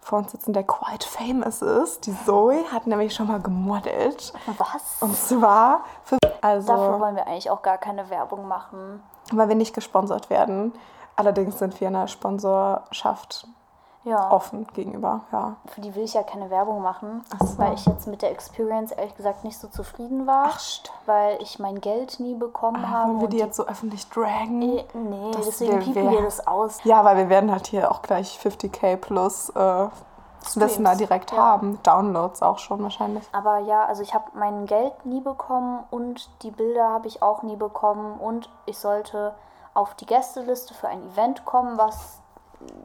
vor 0.00 0.18
uns 0.18 0.32
sitzen, 0.32 0.52
der 0.52 0.64
quite 0.64 1.06
famous 1.08 1.62
ist. 1.62 2.06
Die 2.06 2.16
Zoe 2.24 2.64
hat 2.72 2.88
nämlich 2.88 3.14
schon 3.14 3.28
mal 3.28 3.40
gemodelt. 3.40 4.32
Was? 4.58 4.96
Und 5.00 5.16
zwar 5.16 5.80
für, 6.02 6.18
also, 6.40 6.72
Dafür 6.72 6.98
wollen 7.00 7.14
wir 7.14 7.26
eigentlich 7.28 7.50
auch 7.50 7.62
gar 7.62 7.78
keine 7.78 8.10
Werbung 8.10 8.48
machen. 8.48 9.00
weil 9.32 9.48
wir 9.48 9.56
nicht 9.56 9.74
gesponsert 9.74 10.28
werden. 10.28 10.72
Allerdings 11.16 11.58
sind 11.58 11.80
wir 11.80 11.88
einer 11.88 12.08
Sponsorschaft 12.08 13.46
Ja, 14.04 14.30
offen 14.30 14.66
gegenüber, 14.74 15.20
ja. 15.32 15.56
für 15.66 15.80
die 15.80 15.94
will 15.94 16.02
ich 16.04 16.14
ja 16.14 16.22
keine 16.22 16.50
Werbung 16.50 16.82
machen, 16.82 17.22
Ach 17.34 17.46
so. 17.46 17.58
weil 17.58 17.72
ich 17.74 17.86
jetzt 17.86 18.06
mit 18.06 18.20
der 18.20 18.30
Experience 18.32 18.90
ehrlich 18.92 19.16
gesagt 19.16 19.44
nicht 19.44 19.58
so 19.58 19.68
zufrieden 19.68 20.26
war, 20.26 20.46
Ach, 20.50 20.60
weil 21.06 21.40
ich 21.40 21.58
mein 21.58 21.80
Geld 21.80 22.20
nie 22.20 22.34
bekommen 22.34 22.90
habe. 22.90 23.10
Wollen 23.12 23.20
wir 23.22 23.28
die 23.28 23.38
jetzt 23.38 23.56
so 23.56 23.66
öffentlich 23.66 24.08
dragen? 24.10 24.60
die- 24.60 24.84
nee, 24.94 25.30
Das 25.32 25.46
deswegen 25.46 25.78
piepen 25.80 26.10
wir 26.10 26.22
das 26.22 26.46
aus. 26.46 26.80
Ja, 26.84 27.04
weil 27.04 27.16
wir 27.16 27.28
werden 27.30 27.50
halt 27.50 27.66
hier 27.68 27.90
auch 27.90 28.02
gleich 28.02 28.38
50k 28.42 28.96
plus 28.96 29.48
äh, 29.50 29.88
Listener 30.56 30.94
direkt 30.96 31.30
ja. 31.32 31.38
haben. 31.38 31.78
Downloads 31.82 32.42
auch 32.42 32.58
schon 32.58 32.82
wahrscheinlich. 32.82 33.24
Aber 33.32 33.60
ja, 33.60 33.86
also 33.86 34.02
ich 34.02 34.12
habe 34.12 34.26
mein 34.34 34.66
Geld 34.66 35.06
nie 35.06 35.20
bekommen 35.22 35.82
und 35.90 36.28
die 36.42 36.50
Bilder 36.50 36.90
habe 36.90 37.06
ich 37.06 37.22
auch 37.22 37.42
nie 37.42 37.56
bekommen 37.56 38.20
und 38.20 38.50
ich 38.66 38.76
sollte 38.78 39.34
auf 39.74 39.94
die 39.94 40.06
Gästeliste 40.06 40.72
für 40.74 40.88
ein 40.88 41.02
Event 41.12 41.44
kommen, 41.44 41.76
was 41.76 42.18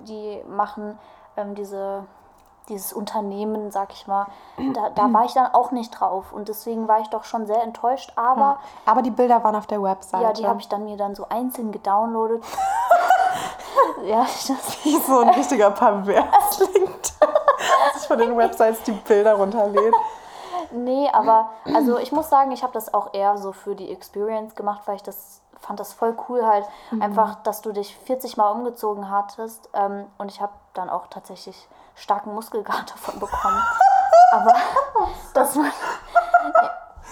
die 0.07 0.43
machen, 0.47 0.97
ähm, 1.37 1.55
diese, 1.55 2.03
dieses 2.67 2.91
Unternehmen, 2.93 3.71
sag 3.71 3.93
ich 3.93 4.07
mal. 4.07 4.25
Da, 4.73 4.89
da 4.89 5.13
war 5.13 5.25
ich 5.25 5.33
dann 5.33 5.53
auch 5.53 5.71
nicht 5.71 5.91
drauf 5.91 6.33
und 6.33 6.49
deswegen 6.49 6.87
war 6.87 6.99
ich 6.99 7.07
doch 7.09 7.23
schon 7.23 7.45
sehr 7.45 7.63
enttäuscht, 7.63 8.11
aber 8.15 8.59
Aber 8.85 9.01
die 9.01 9.11
Bilder 9.11 9.43
waren 9.43 9.55
auf 9.55 9.67
der 9.67 9.81
Webseite. 9.81 10.23
ja, 10.23 10.33
die 10.33 10.47
habe 10.47 10.59
ich 10.59 10.67
dann 10.67 10.83
mir 10.85 10.97
dann 10.97 11.15
so 11.15 11.27
einzeln 11.29 11.71
gedownloadet. 11.71 12.43
ja, 14.05 14.21
das, 14.21 14.83
Wie 14.83 14.97
so 14.97 15.19
ein 15.19 15.29
richtiger 15.29 15.71
Perversling, 15.71 16.89
der 17.21 17.99
sich 17.99 18.07
von 18.07 18.17
den 18.17 18.35
Websites 18.35 18.83
die 18.83 18.91
Bilder 18.91 19.35
runterlädt. 19.35 19.93
Nee, 20.71 21.09
aber 21.11 21.49
also 21.73 21.97
ich 21.97 22.11
muss 22.11 22.29
sagen, 22.29 22.51
ich 22.51 22.61
habe 22.61 22.73
das 22.73 22.93
auch 22.93 23.13
eher 23.13 23.37
so 23.37 23.53
für 23.53 23.75
die 23.75 23.91
Experience 23.91 24.53
gemacht, 24.55 24.81
weil 24.85 24.97
ich 24.97 25.03
das 25.03 25.41
fand 25.59 25.79
das 25.79 25.93
voll 25.93 26.15
cool 26.27 26.45
halt 26.45 26.65
einfach, 26.99 27.35
dass 27.43 27.61
du 27.61 27.71
dich 27.71 27.95
40 28.05 28.37
Mal 28.37 28.49
umgezogen 28.49 29.09
hattest 29.09 29.69
ähm, 29.73 30.05
und 30.17 30.31
ich 30.31 30.41
habe 30.41 30.53
dann 30.73 30.89
auch 30.89 31.07
tatsächlich 31.07 31.67
starken 31.95 32.33
Muskelkater 32.33 32.93
davon 32.93 33.19
bekommen. 33.19 33.61
aber 34.31 34.53
dass 35.33 35.55
man 35.55 35.71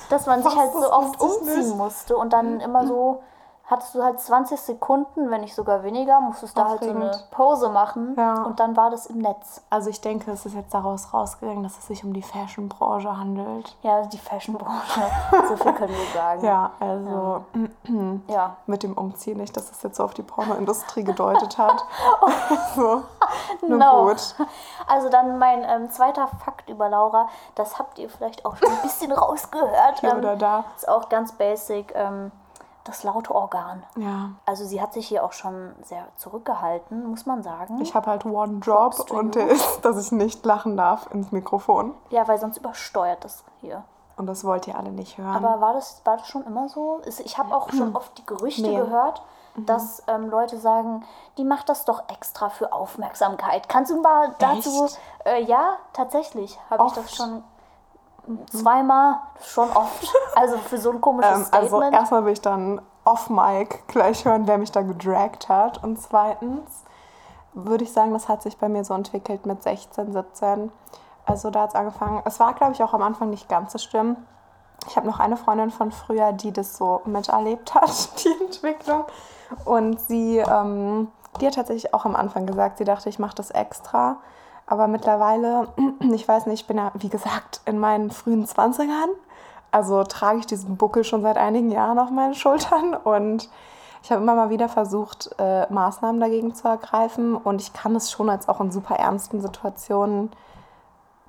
dass 0.10 0.26
man 0.26 0.42
sich 0.42 0.56
halt 0.56 0.72
so 0.72 0.92
oft 0.92 1.20
umziehen 1.20 1.78
musste 1.78 2.16
und 2.16 2.32
dann 2.32 2.62
immer 2.62 2.88
so 2.88 3.24
hattest 3.70 3.94
du 3.96 4.02
halt 4.04 4.20
20 4.20 4.60
Sekunden, 4.60 5.30
wenn 5.30 5.42
nicht 5.42 5.54
sogar 5.54 5.84
weniger, 5.84 6.22
musstest 6.22 6.58
du 6.58 6.64
halt 6.64 6.82
so 6.84 6.90
eine. 6.90 7.12
Pause 7.32 7.70
machen 7.70 8.16
Ja. 8.18 8.44
und 8.44 8.60
dann 8.60 8.76
war 8.78 8.90
das 8.90 9.06
im 9.08 9.18
Netz. 9.20 9.62
Also 9.70 9.90
ich 9.90 10.00
denke, 10.02 10.32
es 10.32 10.46
ist 10.46 10.56
jetzt 10.56 10.74
daraus 10.74 11.14
rausgegangen, 11.14 11.64
dass 11.64 11.78
es 11.78 11.88
sich 11.88 12.04
um 12.04 12.14
die 12.14 12.22
Fashion-Branche 12.22 13.18
handelt. 13.18 13.76
Ja, 13.82 14.02
die 14.06 14.18
Fashionbranche, 14.18 15.02
so 15.50 15.56
viel 15.58 15.74
können 15.74 15.94
wir 15.94 16.14
sagen. 16.20 16.42
Ja, 16.46 16.72
also 16.80 17.44
ja. 18.28 18.56
mit 18.68 18.84
dem 18.84 18.94
Umziehen 18.98 19.38
nicht, 19.38 19.56
dass 19.58 19.70
es 19.70 19.84
jetzt 19.84 19.98
so 19.98 20.04
auf 20.04 20.14
die 20.14 20.24
Pornoindustrie 20.24 21.04
gedeutet 21.04 21.58
hat. 21.58 21.84
so. 22.76 23.04
Nur 23.68 23.78
No. 23.78 24.06
gut. 24.08 24.36
Also 24.88 25.10
dann 25.10 25.38
mein 25.40 25.64
ähm, 25.64 25.90
zweiter 25.92 26.28
Fakt 26.44 26.70
über 26.70 26.88
Laura, 26.90 27.28
das 27.56 27.78
habt 27.80 28.00
ihr 28.00 28.10
vielleicht 28.10 28.46
auch 28.46 28.56
schon 28.56 28.70
ein 28.70 28.82
bisschen 28.82 29.12
rausgehört. 29.12 30.00
Hier 30.00 30.12
Ähm, 30.12 30.20
oder 30.20 30.36
da. 30.38 30.64
ist 30.76 30.88
auch 30.88 31.10
ganz 31.10 31.34
basic, 31.34 31.94
ähm, 31.96 32.32
das 32.88 33.04
laute 33.04 33.34
Organ. 33.34 33.84
Ja. 33.98 34.32
Also 34.46 34.66
sie 34.66 34.82
hat 34.82 34.94
sich 34.94 35.08
hier 35.08 35.24
auch 35.24 35.34
schon 35.34 35.74
sehr 35.84 36.08
zurückgehalten, 36.18 37.10
muss 37.10 37.26
man 37.26 37.44
sagen. 37.44 37.80
Ich 37.82 37.94
habe 37.96 38.08
halt 38.10 38.26
One 38.26 38.60
Job 38.60 39.10
und 39.12 39.36
der 39.36 39.48
ist, 39.50 39.82
dass 39.86 39.98
ich 39.98 40.12
nicht 40.12 40.46
lachen 40.46 40.78
darf 40.78 41.08
ins 41.12 41.32
Mikrofon. 41.32 41.94
ja, 42.10 42.28
weil 42.28 42.40
sonst 42.40 42.58
übersteuert 42.58 43.24
das 43.24 43.44
hier. 43.62 43.84
Und 44.16 44.26
das 44.26 44.44
wollt 44.44 44.68
ihr 44.68 44.76
alle 44.78 44.92
nicht 44.92 45.18
hören. 45.20 45.36
Aber 45.36 45.62
war 45.62 45.74
das, 45.74 46.02
war 46.04 46.18
das 46.18 46.28
schon 46.28 46.44
immer 46.46 46.68
so? 46.70 47.02
Ich 47.24 47.38
habe 47.38 47.56
auch 47.56 47.70
schon 47.72 47.96
oft 47.96 48.18
die 48.18 48.26
Gerüchte 48.26 48.64
Nee. 48.64 48.76
gehört, 48.76 49.22
dass 49.58 50.02
ähm, 50.08 50.30
Leute 50.30 50.58
sagen, 50.58 51.04
die 51.38 51.44
macht 51.44 51.70
das 51.70 51.86
doch 51.86 52.04
extra 52.10 52.50
für 52.50 52.74
Aufmerksamkeit. 52.74 53.70
Kannst 53.70 53.92
du 53.92 54.02
mal 54.02 54.34
dazu... 54.40 54.88
Äh, 55.26 55.44
ja, 55.44 55.78
tatsächlich 55.94 56.60
habe 56.70 56.86
ich 56.88 56.94
das 56.94 57.16
schon 57.16 57.44
zweimal, 58.52 59.20
schon 59.42 59.70
oft. 59.70 60.14
Also 60.36 60.58
für 60.60 60.78
so 60.78 60.92
ein 60.92 61.02
komisches 61.02 61.48
ähm, 61.48 61.48
also 61.52 61.78
Statement. 61.78 61.94
erstmal 61.94 62.26
will 62.26 62.34
ich 62.34 62.42
dann 62.42 62.80
off-mic 63.06 63.88
gleich 63.88 64.24
hören, 64.24 64.46
wer 64.46 64.60
mich 64.60 64.72
da 64.72 64.84
gedragt 64.84 65.50
hat. 65.50 65.84
Und 65.84 66.00
zweitens 66.00 66.84
würde 67.54 67.84
ich 67.84 67.92
sagen, 67.92 68.14
das 68.14 68.30
hat 68.30 68.44
sich 68.44 68.58
bei 68.58 68.70
mir 68.70 68.84
so 68.84 68.94
entwickelt 68.94 69.48
mit 69.48 69.64
16, 69.64 70.14
17. 70.14 70.72
Also 71.26 71.50
da 71.50 71.64
hat 71.64 71.70
es 71.70 71.76
angefangen. 71.76 72.22
Es 72.26 72.40
war, 72.40 72.54
glaube 72.54 72.74
ich, 72.74 72.84
auch 72.84 72.94
am 72.94 73.02
Anfang 73.02 73.30
nicht 73.32 73.50
ganz 73.50 73.74
so 73.74 73.80
schlimm. 73.80 74.16
Ich 74.88 74.96
habe 74.96 75.08
noch 75.08 75.20
eine 75.20 75.38
Freundin 75.38 75.72
von 75.72 75.92
früher, 75.92 76.32
die 76.34 76.52
das 76.52 76.78
so 76.78 77.02
miterlebt 77.06 77.74
hat, 77.74 78.24
die 78.24 78.44
Entwicklung. 78.44 79.06
Und 79.66 80.00
sie, 80.00 80.38
ähm, 80.38 81.08
die 81.42 81.48
hat 81.48 81.56
tatsächlich 81.56 81.94
auch 81.94 82.06
am 82.06 82.16
Anfang 82.16 82.46
gesagt, 82.46 82.78
sie 82.78 82.86
dachte, 82.86 83.10
ich 83.10 83.18
mache 83.18 83.36
das 83.36 83.52
extra. 83.52 84.18
Aber 84.68 84.88
mittlerweile, 84.88 85.70
ich 86.14 86.28
weiß 86.28 86.46
nicht, 86.46 86.62
ich 86.62 86.68
bin 86.68 86.78
ja, 86.78 86.92
wie 86.94 87.10
gesagt, 87.10 87.62
in 87.66 87.80
meinen 87.80 88.12
frühen 88.12 88.46
20ern. 88.46 89.10
Also 89.72 90.04
trage 90.04 90.40
ich 90.40 90.46
diesen 90.46 90.78
Buckel 90.78 91.04
schon 91.04 91.22
seit 91.24 91.38
einigen 91.38 91.72
Jahren 91.72 92.00
auf 92.00 92.10
meinen 92.12 92.36
Schultern. 92.36 92.94
Und 92.94 93.50
Ich 94.04 94.12
habe 94.12 94.22
immer 94.22 94.36
mal 94.36 94.50
wieder 94.50 94.70
versucht, 94.70 95.36
äh, 95.38 95.72
Maßnahmen 95.72 96.22
dagegen 96.22 96.56
zu 96.56 96.68
ergreifen 96.68 97.36
und 97.36 97.62
ich 97.62 97.74
kann 97.74 97.94
es 97.96 98.10
schon 98.10 98.30
als 98.30 98.48
auch 98.48 98.62
in 98.62 98.72
super 98.72 98.96
ernsten 98.96 99.42
Situationen, 99.42 100.32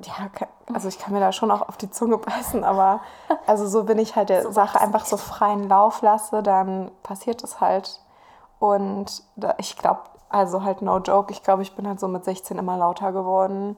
ja, 0.03 0.31
also 0.73 0.87
ich 0.87 0.99
kann 0.99 1.13
mir 1.13 1.19
da 1.19 1.33
schon 1.33 1.51
auch 1.51 1.69
auf 1.69 1.77
die 1.77 1.91
Zunge 1.91 2.19
beißen, 2.19 2.63
aber 2.63 3.01
also 3.47 3.67
so, 3.67 3.89
wenn 3.89 3.99
ich 3.99 4.15
halt 4.15 4.29
der 4.29 4.43
So 4.45 4.53
Sache 4.53 4.81
einfach 4.81 5.07
so 5.07 5.17
freien 5.17 5.69
Lauf 5.69 6.03
lasse, 6.03 6.43
dann 6.43 6.93
passiert 7.03 7.43
es 7.43 7.61
halt. 7.61 8.01
Und 8.61 9.25
da, 9.37 9.55
ich 9.59 9.77
glaube, 9.77 10.01
also 10.29 10.63
halt 10.63 10.83
no 10.83 10.99
joke, 10.99 11.33
ich 11.33 11.43
glaube, 11.43 11.63
ich 11.63 11.75
bin 11.75 11.87
halt 11.87 12.01
so 12.01 12.09
mit 12.09 12.25
16 12.25 12.59
immer 12.59 12.77
lauter 12.77 13.13
geworden. 13.13 13.77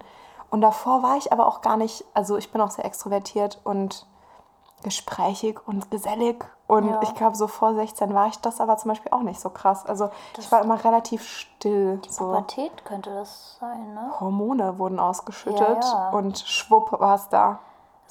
Und 0.50 0.60
davor 0.62 1.02
war 1.02 1.16
ich 1.16 1.32
aber 1.32 1.46
auch 1.46 1.60
gar 1.60 1.76
nicht, 1.76 2.04
also 2.14 2.36
ich 2.36 2.50
bin 2.50 2.60
auch 2.60 2.70
sehr 2.70 2.84
extrovertiert 2.84 3.60
und 3.64 4.06
gesprächig 4.82 5.58
und 5.66 5.90
gesellig. 5.90 6.44
Und 6.66 6.88
Ja. 6.88 7.00
ich 7.02 7.14
glaube, 7.14 7.36
so 7.36 7.46
vor 7.46 7.74
16 7.74 8.14
war 8.14 8.28
ich 8.28 8.38
das 8.40 8.60
aber 8.60 8.76
zum 8.76 8.90
Beispiel 8.90 9.12
auch 9.12 9.22
nicht 9.22 9.40
so 9.40 9.50
krass. 9.50 9.84
Also 9.84 10.10
ich 10.38 10.50
war 10.50 10.62
immer 10.62 10.82
relativ 10.84 11.22
still. 11.26 12.00
So. 12.08 12.24
Pubertät 12.26 12.84
könnte 12.84 13.12
das 13.14 13.58
sein, 13.60 13.94
ne? 13.94 14.12
Hormone 14.20 14.78
wurden 14.78 14.98
ausgeschüttet 14.98 15.60
Ja, 15.60 15.80
ja. 15.80 16.10
und 16.10 16.38
schwupp 16.38 16.98
war 16.98 17.16
es 17.16 17.28
da. 17.28 17.58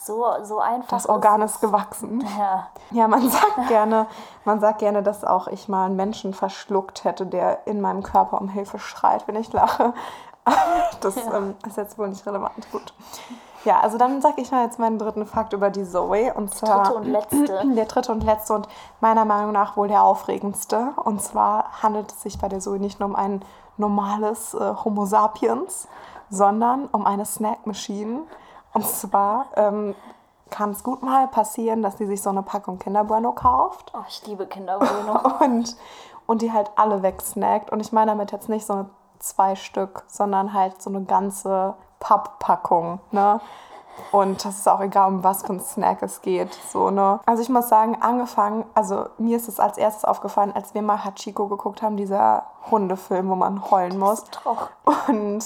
So, 0.01 0.25
so 0.43 0.59
einfach. 0.59 0.89
Das 0.89 1.09
Organ 1.09 1.41
ist 1.41 1.49
ist 1.55 1.61
gewachsen. 1.61 2.25
Ja. 2.37 2.67
Ja, 2.91 3.07
man 3.07 3.29
sagt 3.29 3.57
gerne, 3.67 4.07
man 4.45 4.59
sagt 4.59 4.79
gerne, 4.79 5.03
dass 5.03 5.23
auch 5.23 5.47
ich 5.47 5.67
mal 5.67 5.85
einen 5.85 5.95
Menschen 5.95 6.33
verschluckt 6.33 7.03
hätte, 7.03 7.25
der 7.25 7.67
in 7.67 7.81
meinem 7.81 8.03
Körper 8.03 8.39
um 8.39 8.49
Hilfe 8.49 8.79
schreit, 8.79 9.27
wenn 9.27 9.35
ich 9.35 9.51
lache. 9.53 9.93
Das 11.01 11.15
ähm, 11.15 11.55
ist 11.67 11.77
jetzt 11.77 11.99
wohl 11.99 12.09
nicht 12.09 12.25
relevant. 12.25 12.71
Gut. 12.71 12.93
Ja, 13.65 13.81
also 13.81 13.99
dann 13.99 14.19
sage 14.19 14.41
ich 14.41 14.51
mal 14.51 14.63
jetzt 14.63 14.79
meinen 14.79 14.97
dritten 14.97 15.27
Fakt 15.27 15.53
über 15.53 15.69
die 15.69 15.83
Zoe. 15.83 16.33
Und 16.33 16.55
zwar 16.55 16.85
dritte 16.85 16.95
und 16.95 17.05
letzte. 17.05 17.61
Der 17.75 17.85
dritte 17.85 18.11
und 18.11 18.23
letzte 18.23 18.53
und 18.53 18.67
meiner 18.99 19.25
Meinung 19.25 19.51
nach 19.51 19.77
wohl 19.77 19.87
der 19.87 20.01
aufregendste. 20.01 20.93
Und 21.03 21.21
zwar 21.21 21.83
handelt 21.83 22.11
es 22.11 22.23
sich 22.23 22.39
bei 22.39 22.47
der 22.47 22.61
Zoe 22.61 22.79
nicht 22.79 22.99
nur 22.99 23.09
um 23.09 23.15
ein 23.15 23.45
normales 23.77 24.55
äh, 24.55 24.73
Homo 24.83 25.05
sapiens, 25.05 25.87
sondern 26.31 26.87
um 26.87 27.05
eine 27.05 27.25
Snack 27.25 27.67
Machine. 27.67 28.21
Und 28.73 28.85
zwar 28.85 29.47
ähm, 29.55 29.95
kann 30.49 30.71
es 30.71 30.83
gut 30.83 31.03
mal 31.03 31.27
passieren, 31.27 31.81
dass 31.81 31.97
sie 31.97 32.05
sich 32.05 32.21
so 32.21 32.29
eine 32.29 32.43
Packung 32.43 32.79
Kinder 32.79 33.03
Bueno 33.03 33.33
kauft 33.33 33.91
Oh, 33.95 34.03
ich 34.07 34.25
liebe 34.25 34.45
Kinderwohnung. 34.45 35.19
und, 35.39 35.75
und 36.25 36.41
die 36.41 36.51
halt 36.51 36.71
alle 36.75 37.01
wegsnackt. 37.03 37.71
Und 37.71 37.79
ich 37.79 37.91
meine 37.91 38.11
damit 38.11 38.31
jetzt 38.31 38.49
nicht 38.49 38.65
so 38.65 38.85
zwei 39.19 39.55
Stück, 39.55 40.03
sondern 40.07 40.53
halt 40.53 40.81
so 40.81 40.89
eine 40.89 41.03
ganze 41.03 41.75
Papppackung, 41.99 42.99
ne? 43.11 43.41
Und 44.11 44.45
das 44.45 44.59
ist 44.59 44.67
auch 44.69 44.79
egal, 44.79 45.09
um 45.09 45.23
was 45.25 45.43
für 45.43 45.53
ein 45.53 45.59
Snack 45.59 46.01
es 46.01 46.21
geht. 46.21 46.53
So, 46.71 46.89
ne? 46.89 47.19
Also 47.25 47.43
ich 47.43 47.49
muss 47.49 47.67
sagen, 47.67 47.97
angefangen, 47.99 48.63
also 48.73 49.07
mir 49.17 49.35
ist 49.35 49.49
es 49.49 49.59
als 49.59 49.77
erstes 49.77 50.05
aufgefallen, 50.05 50.53
als 50.55 50.73
wir 50.73 50.81
mal 50.81 51.03
Hachiko 51.03 51.47
geguckt 51.47 51.81
haben, 51.81 51.97
dieser 51.97 52.45
Hundefilm, 52.71 53.29
wo 53.29 53.35
man 53.35 53.69
heulen 53.69 53.99
muss. 53.99 54.23
Und 55.07 55.45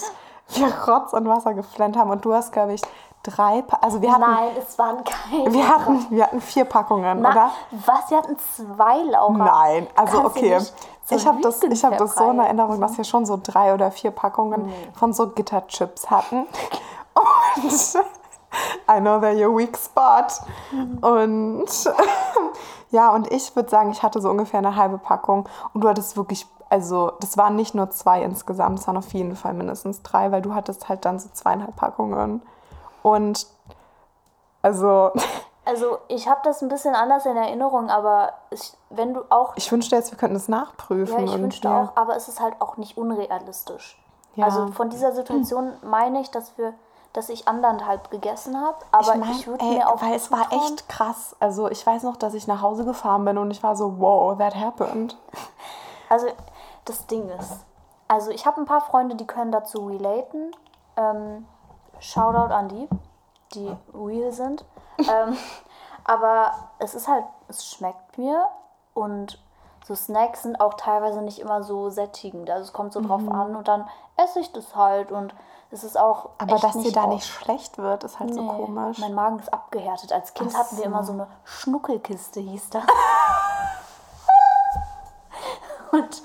wir 0.50 0.74
Rotz 0.88 1.13
und 1.13 1.27
Wasser 1.27 1.56
geflennt 1.56 1.98
haben. 1.98 2.12
Und 2.12 2.25
du 2.25 2.34
hast, 2.34 2.51
glaube 2.51 2.74
ich, 2.74 2.82
drei, 3.24 3.62
pa 3.62 3.77
also 3.82 4.01
wir 4.01 4.12
hatten, 4.12 4.22
Nein, 4.22 4.50
es 4.58 4.77
waren 4.77 5.03
keine. 5.03 5.53
wir 5.53 5.68
hatten, 5.68 6.06
wir 6.10 6.24
hatten 6.24 6.42
vier 6.42 6.65
Packungen, 6.65 7.22
Na, 7.22 7.32
oder? 7.32 7.51
Was? 7.72 8.10
Sie 8.10 8.15
hatten 8.15 8.38
zwei, 8.38 9.03
Laura. 9.03 9.32
Nein, 9.34 9.88
also 9.96 10.22
Kannst 10.22 10.38
okay. 10.38 10.60
so 10.60 11.15
ich 11.15 11.25
habe 11.25 11.42
das, 11.42 11.62
ich 11.63 11.84
hab 11.84 11.98
das 11.98 12.15
so 12.15 12.30
in. 12.30 12.39
Erinnerung, 12.39 12.80
dass 12.80 12.98
wir 12.98 13.03
schon 13.03 13.25
so 13.25 13.39
drei 13.42 13.74
oder 13.74 13.92
vier 13.92 14.12
Packungen 14.12 14.72
von 14.94 15.13
so 15.13 15.30
Gitterchips 15.30 16.10
hatten. 16.10 16.46
Und 17.13 17.96
I 18.89 19.00
know 19.00 19.18
they're 19.20 19.36
your 19.36 19.58
weak 19.58 19.77
spot. 19.77 20.27
Und 21.01 21.65
ja, 22.92 23.10
und 23.10 23.32
ich 23.32 23.56
würde 23.56 23.70
sagen, 23.70 23.92
ich 23.92 24.03
hatte 24.03 24.22
so 24.22 24.30
ungefähr 24.30 24.60
eine 24.60 24.75
halbe 24.75 24.98
Packung. 24.98 25.48
Und 25.74 25.84
du 25.84 25.89
hattest 25.89 26.18
wirklich, 26.18 26.48
also 26.70 27.12
das 27.20 27.38
waren 27.38 27.56
nicht 27.56 27.75
nur 27.75 27.89
zwei 27.92 28.22
insgesamt, 28.22 28.80
es 28.80 28.88
waren 28.88 28.98
auf 28.98 29.13
jeden 29.13 29.36
Fall 29.36 29.53
mindestens 29.53 30.01
drei, 30.01 30.32
weil 30.32 30.42
du 30.42 30.53
hattest 30.53 30.89
halt 30.89 31.06
dann 31.06 31.20
so 31.20 31.30
zweieinhalb 31.34 31.75
Packungen. 31.75 32.42
Und 33.03 33.45
also 34.63 35.12
Also 35.65 36.00
ich 36.10 36.27
habe 36.27 36.41
das 36.43 36.62
ein 36.62 36.67
bisschen 36.67 36.93
anders 36.93 37.25
in 37.25 37.38
Erinnerung, 37.38 37.89
aber 37.89 38.33
ich, 38.50 38.74
wenn 38.89 39.13
du 39.13 39.22
auch... 39.29 39.53
ich 39.55 39.72
wünschte 39.72 39.95
jetzt, 39.95 40.12
wir 40.12 40.17
könnten 40.17 40.36
es 40.36 40.50
nachprüfen. 40.50 41.25
Ja, 41.25 41.33
ich 41.33 41.41
wünschte 41.41 41.69
auch, 41.69 41.95
aber 41.95 42.17
es 42.17 42.27
ist 42.27 42.41
halt 42.41 42.55
auch 42.60 42.75
nicht 42.75 42.98
unrealistisch. 42.98 43.98
Ja. 44.36 44.45
Also 44.45 44.67
von 44.67 44.89
dieser 44.89 45.13
Situation 45.13 45.72
meine 45.81 46.19
ich, 46.19 46.31
dass 46.31 46.57
wir, 46.57 46.74
dass 47.13 47.29
ich 47.29 47.48
anderthalb 47.48 48.12
gegessen 48.12 48.60
habe, 48.60 48.77
aber 48.91 49.13
ich, 49.13 49.19
mein, 49.19 49.45
würde 49.45 49.63
ey, 49.63 49.77
mir 49.77 49.88
auch 49.88 50.01
weil 50.01 50.15
es 50.15 50.31
war 50.31 50.51
echt 50.51 50.89
krass. 50.89 51.36
Also 51.39 51.69
ich 51.69 51.86
weiß 51.86 52.03
noch, 52.03 52.17
dass 52.17 52.33
ich 52.33 52.45
nach 52.45 52.62
Hause 52.62 52.83
gefahren 52.83 53.24
bin 53.24 53.38
und 53.38 53.51
ich 53.51 53.63
war 53.63 53.77
so, 53.77 54.00
wow, 54.00 54.38
that 54.38 54.55
happened. 54.55 55.17
Also 56.10 56.27
das 56.86 57.07
Ding 57.07 57.27
ist, 57.39 57.65
also 58.07 58.29
ich 58.29 58.45
habe 58.45 58.62
ein 58.62 58.65
paar 58.65 58.81
Freunde, 58.81 59.15
die 59.15 59.25
können 59.25 59.51
dazu 59.51 59.88
relaten. 59.88 60.51
Ähm, 60.95 61.48
Shoutout 62.03 62.53
an 62.53 62.69
die, 62.69 62.88
die 63.53 63.75
real 63.93 64.31
sind. 64.31 64.65
ähm, 65.00 65.38
aber 66.03 66.51
es 66.79 66.93
ist 66.93 67.07
halt, 67.07 67.25
es 67.48 67.65
schmeckt 67.65 68.17
mir 68.17 68.48
und 68.93 69.39
so 69.86 69.95
Snacks 69.95 70.43
sind 70.43 70.62
auch 70.62 70.75
teilweise 70.75 71.22
nicht 71.22 71.39
immer 71.39 71.63
so 71.63 71.89
sättigend. 71.89 72.50
Also 72.50 72.63
es 72.63 72.74
kommt 72.74 72.93
so 72.93 73.01
drauf 73.01 73.22
an 73.29 73.55
und 73.55 73.67
dann 73.67 73.89
esse 74.15 74.39
ich 74.39 74.51
das 74.53 74.75
halt 74.75 75.12
und 75.12 75.36
es 75.72 75.83
ist 75.83 75.98
auch. 75.98 76.29
Aber 76.38 76.57
dass 76.57 76.77
dir 76.77 76.91
da 76.91 77.07
nicht 77.07 77.25
schlecht 77.25 77.77
wird, 77.77 78.03
ist 78.03 78.19
halt 78.19 78.33
so 78.33 78.41
Nee, 78.41 78.48
komisch. 78.48 79.00
Mein 79.00 79.13
Magen 79.13 79.39
ist 79.39 79.51
abgehärtet. 79.51 80.13
Als 80.13 80.33
Kind 80.33 80.51
Ach 80.53 80.60
hatten 80.60 80.77
wir 80.77 80.83
so. 80.83 80.89
immer 80.89 81.03
so 81.03 81.13
eine 81.13 81.27
Schnuckelkiste, 81.43 82.39
hieß 82.39 82.69
das. 82.69 82.83
Und 85.91 86.24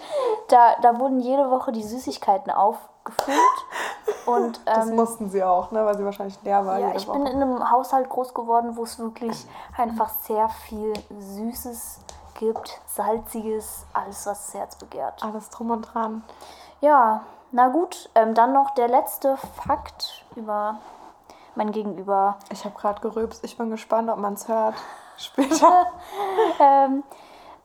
da, 0.49 0.77
da 0.81 0.99
wurden 0.99 1.21
jede 1.21 1.51
Woche 1.51 1.73
die 1.73 1.83
Süßigkeiten 1.83 2.53
aufgefüllt. 2.53 3.39
Und 4.27 4.61
das 4.67 4.89
ähm, 4.89 4.97
mussten 4.97 5.31
sie 5.31 5.43
auch, 5.43 5.71
ne, 5.71 5.85
weil 5.85 5.97
sie 5.97 6.05
wahrscheinlich 6.05 6.39
leer 6.43 6.65
war. 6.67 6.79
ja, 6.79 6.95
ich 6.95 7.07
bin 7.07 7.21
Woche. 7.21 7.31
in 7.31 7.43
einem 7.43 7.71
Haushalt 7.71 8.09
groß 8.09 8.35
geworden, 8.35 8.77
wo 8.77 8.85
es 8.85 8.99
wirklich 8.99 9.47
einfach 9.77 10.09
sehr 10.09 10.49
viel 10.49 10.93
Süßes 11.19 12.01
gibt, 12.39 12.81
Salziges, 12.87 13.87
alles, 13.93 14.27
was 14.27 14.47
das 14.47 14.55
Herz 14.55 14.77
begehrt. 14.77 15.23
Alles 15.23 15.51
drum 15.51 15.71
und 15.71 15.83
dran. 15.83 16.23
Ja, 16.81 17.23
na 17.51 17.69
gut, 17.69 18.11
ähm, 18.15 18.35
dann 18.35 18.53
noch 18.53 18.71
der 18.71 18.89
letzte 18.89 19.37
Fakt 19.37 20.25
über 20.37 20.79
mein 21.55 21.73
Gegenüber. 21.73 22.37
Ich 22.51 22.65
habe 22.65 22.79
gerade 22.79 23.01
gerülpst. 23.01 23.43
Ich 23.45 23.57
bin 23.57 23.71
gespannt, 23.71 24.11
ob 24.11 24.19
man 24.19 24.35
es 24.35 24.49
hört. 24.49 24.75
Später. 25.17 25.87
Ähm, 26.61 27.03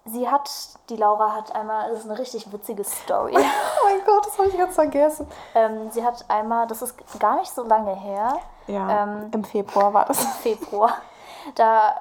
sie 0.06 0.30
hat, 0.30 0.50
die 0.90 0.96
Laura 0.98 1.34
hat 1.34 1.56
einmal, 1.56 1.90
das 1.92 2.00
ist 2.00 2.10
eine 2.10 2.20
richtig 2.20 2.52
witzige 2.52 2.84
Story. 2.84 3.34
oh 3.38 3.86
mein 3.86 4.06
Gott, 4.06 4.26
das 4.26 4.38
habe 4.38 4.50
ich 4.50 4.58
ganz 4.58 4.76
vergessen. 4.76 5.28
ähm, 5.56 5.90
sie 5.92 6.04
hat 6.06 6.26
einmal, 6.30 6.68
das 6.68 6.82
ist 6.82 6.96
gar 7.20 7.38
nicht 7.38 7.54
so 7.54 7.64
lange 7.64 7.96
her, 7.96 8.38
Ja, 8.68 9.04
Ähm, 9.04 9.30
im 9.34 9.44
Februar 9.44 9.94
war 9.94 10.06
das. 10.06 10.24
Februar, 10.38 10.94
da, 11.56 11.96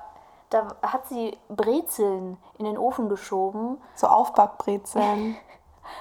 da 0.51 0.67
hat 0.83 1.07
sie 1.09 1.37
Brezeln 1.49 2.39
in 2.59 2.65
den 2.65 2.77
Ofen 2.79 3.09
geschoben 3.09 3.81
So 3.95 4.07
Aufbackbrezeln. 4.09 5.37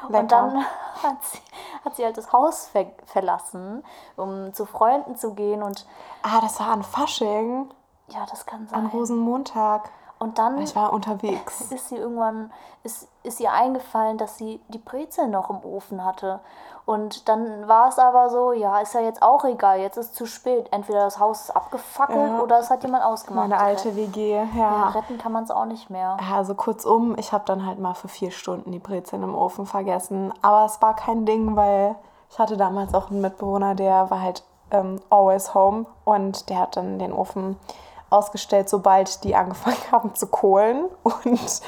Und 0.07 0.31
dann 0.31 0.57
hat 1.03 1.23
sie, 1.23 1.39
hat 1.83 1.95
sie 1.95 2.05
halt 2.05 2.15
das 2.15 2.31
Haus 2.31 2.67
ver 2.67 2.85
verlassen, 3.05 3.83
um 4.15 4.53
zu 4.53 4.65
Freunden 4.65 5.15
zu 5.17 5.33
gehen 5.33 5.63
und 5.63 5.85
Ah, 6.21 6.39
das 6.39 6.59
war 6.59 6.67
an 6.69 6.83
Fasching. 6.83 7.69
ja, 8.07 8.25
das 8.29 8.45
kann 8.45 8.61
An 8.61 8.67
sein. 8.67 8.85
Rosenmontag. 8.85 9.89
Und 10.21 10.37
dann 10.37 10.61
Ich 10.61 10.75
war 10.75 10.93
unterwegs. 10.93 11.61
ist 11.71 11.89
sie 11.89 11.95
irgendwann, 11.97 12.51
ist, 12.83 13.07
ist 13.23 13.39
ihr 13.39 13.51
eingefallen, 13.51 14.19
dass 14.19 14.37
sie 14.37 14.61
die 14.67 14.77
Brezeln 14.77 15.31
noch 15.31 15.49
im 15.49 15.65
Ofen 15.65 16.05
hatte. 16.05 16.39
Und 16.85 17.27
dann 17.27 17.67
war 17.67 17.89
es 17.89 17.97
aber 17.97 18.29
so, 18.29 18.51
ja, 18.53 18.77
ist 18.79 18.93
ja 18.93 19.01
jetzt 19.01 19.23
auch 19.23 19.43
egal, 19.45 19.79
jetzt 19.79 19.97
ist 19.97 20.13
zu 20.15 20.27
spät. 20.27 20.67
Entweder 20.71 21.05
das 21.05 21.19
Haus 21.19 21.45
ist 21.45 21.55
abgefackelt 21.55 22.33
Ja. 22.33 22.39
oder 22.39 22.59
es 22.59 22.69
hat 22.69 22.83
jemand 22.83 23.03
ausgemacht. 23.03 23.49
Meine 23.49 23.59
alte 23.61 23.95
WG, 23.95 24.35
Ja, 24.35 24.45
ja. 24.55 24.89
retten 24.89 25.17
kann 25.17 25.31
man 25.31 25.43
es 25.43 25.49
auch 25.49 25.65
nicht 25.65 25.89
mehr. 25.89 26.17
Ja, 26.21 26.37
also 26.37 26.53
kurzum, 26.53 27.15
ich 27.17 27.31
habe 27.33 27.43
dann 27.47 27.65
halt 27.65 27.79
mal 27.79 27.95
für 27.95 28.07
vier 28.07 28.29
Stunden 28.29 28.71
die 28.71 28.79
Brezeln 28.79 29.23
im 29.23 29.33
Ofen 29.33 29.65
vergessen. 29.65 30.31
Aber 30.43 30.65
es 30.65 30.79
war 30.83 30.95
kein 30.95 31.25
Ding, 31.25 31.55
weil 31.55 31.95
ich 32.29 32.37
hatte 32.37 32.57
damals 32.57 32.93
auch 32.93 33.09
einen 33.09 33.21
Mitbewohner, 33.21 33.73
der 33.73 34.11
war 34.11 34.21
halt 34.21 34.43
ähm, 34.69 34.99
always 35.09 35.55
home 35.55 35.87
und 36.05 36.49
der 36.49 36.59
hat 36.59 36.77
dann 36.77 36.99
den 36.99 37.11
Ofen 37.11 37.57
ausgestellt, 38.11 38.69
sobald 38.69 39.23
die 39.23 39.35
angefangen 39.35 39.91
haben 39.91 40.13
zu 40.13 40.27
kohlen. 40.27 40.85
Und 41.03 41.61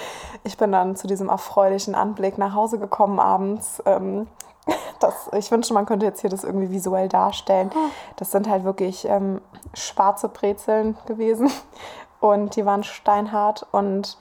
ich 0.44 0.58
bin 0.58 0.72
dann 0.72 0.96
zu 0.96 1.08
diesem 1.08 1.30
erfreulichen 1.30 1.96
Anblick 1.96 2.38
nach 2.38 2.54
Hause 2.54 2.78
gekommen 2.78 3.20
abends. 3.20 3.82
Ähm, 3.86 4.28
das, 5.00 5.30
ich 5.34 5.52
wünschte, 5.52 5.74
man 5.74 5.86
könnte 5.86 6.06
jetzt 6.06 6.22
hier 6.22 6.30
das 6.30 6.44
irgendwie 6.44 6.72
visuell 6.72 7.10
darstellen. 7.10 7.72
Das 8.18 8.32
sind 8.32 8.50
halt 8.50 8.64
wirklich 8.64 9.06
ähm, 9.06 9.42
schwarze 9.74 10.30
Brezeln 10.30 10.98
gewesen. 11.06 11.52
Und 12.20 12.56
die 12.56 12.66
waren 12.66 12.84
steinhart 12.84 13.66
und 13.72 14.18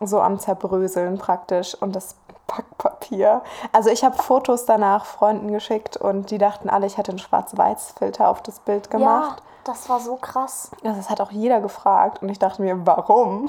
so 0.00 0.20
am 0.20 0.38
Zerbröseln 0.38 1.18
praktisch. 1.18 1.74
Und 1.74 1.96
das 1.96 2.16
Backpapier. 2.46 3.42
Also 3.72 3.90
ich 3.90 4.04
habe 4.04 4.16
Fotos 4.16 4.66
danach 4.66 5.04
Freunden 5.04 5.50
geschickt 5.52 5.96
und 5.96 6.30
die 6.30 6.38
dachten 6.38 6.70
alle, 6.70 6.86
ich 6.86 6.96
hätte 6.96 7.10
einen 7.10 7.18
Schwarz-Weiß-Filter 7.18 8.28
auf 8.28 8.42
das 8.42 8.60
Bild 8.60 8.90
gemacht. 8.90 9.40
Ja, 9.40 9.55
das 9.68 9.88
war 9.88 10.00
so 10.00 10.16
krass. 10.16 10.70
Also 10.84 10.96
das 10.96 11.10
hat 11.10 11.20
auch 11.20 11.30
jeder 11.30 11.60
gefragt 11.60 12.22
und 12.22 12.28
ich 12.28 12.38
dachte 12.38 12.62
mir, 12.62 12.86
warum 12.86 13.48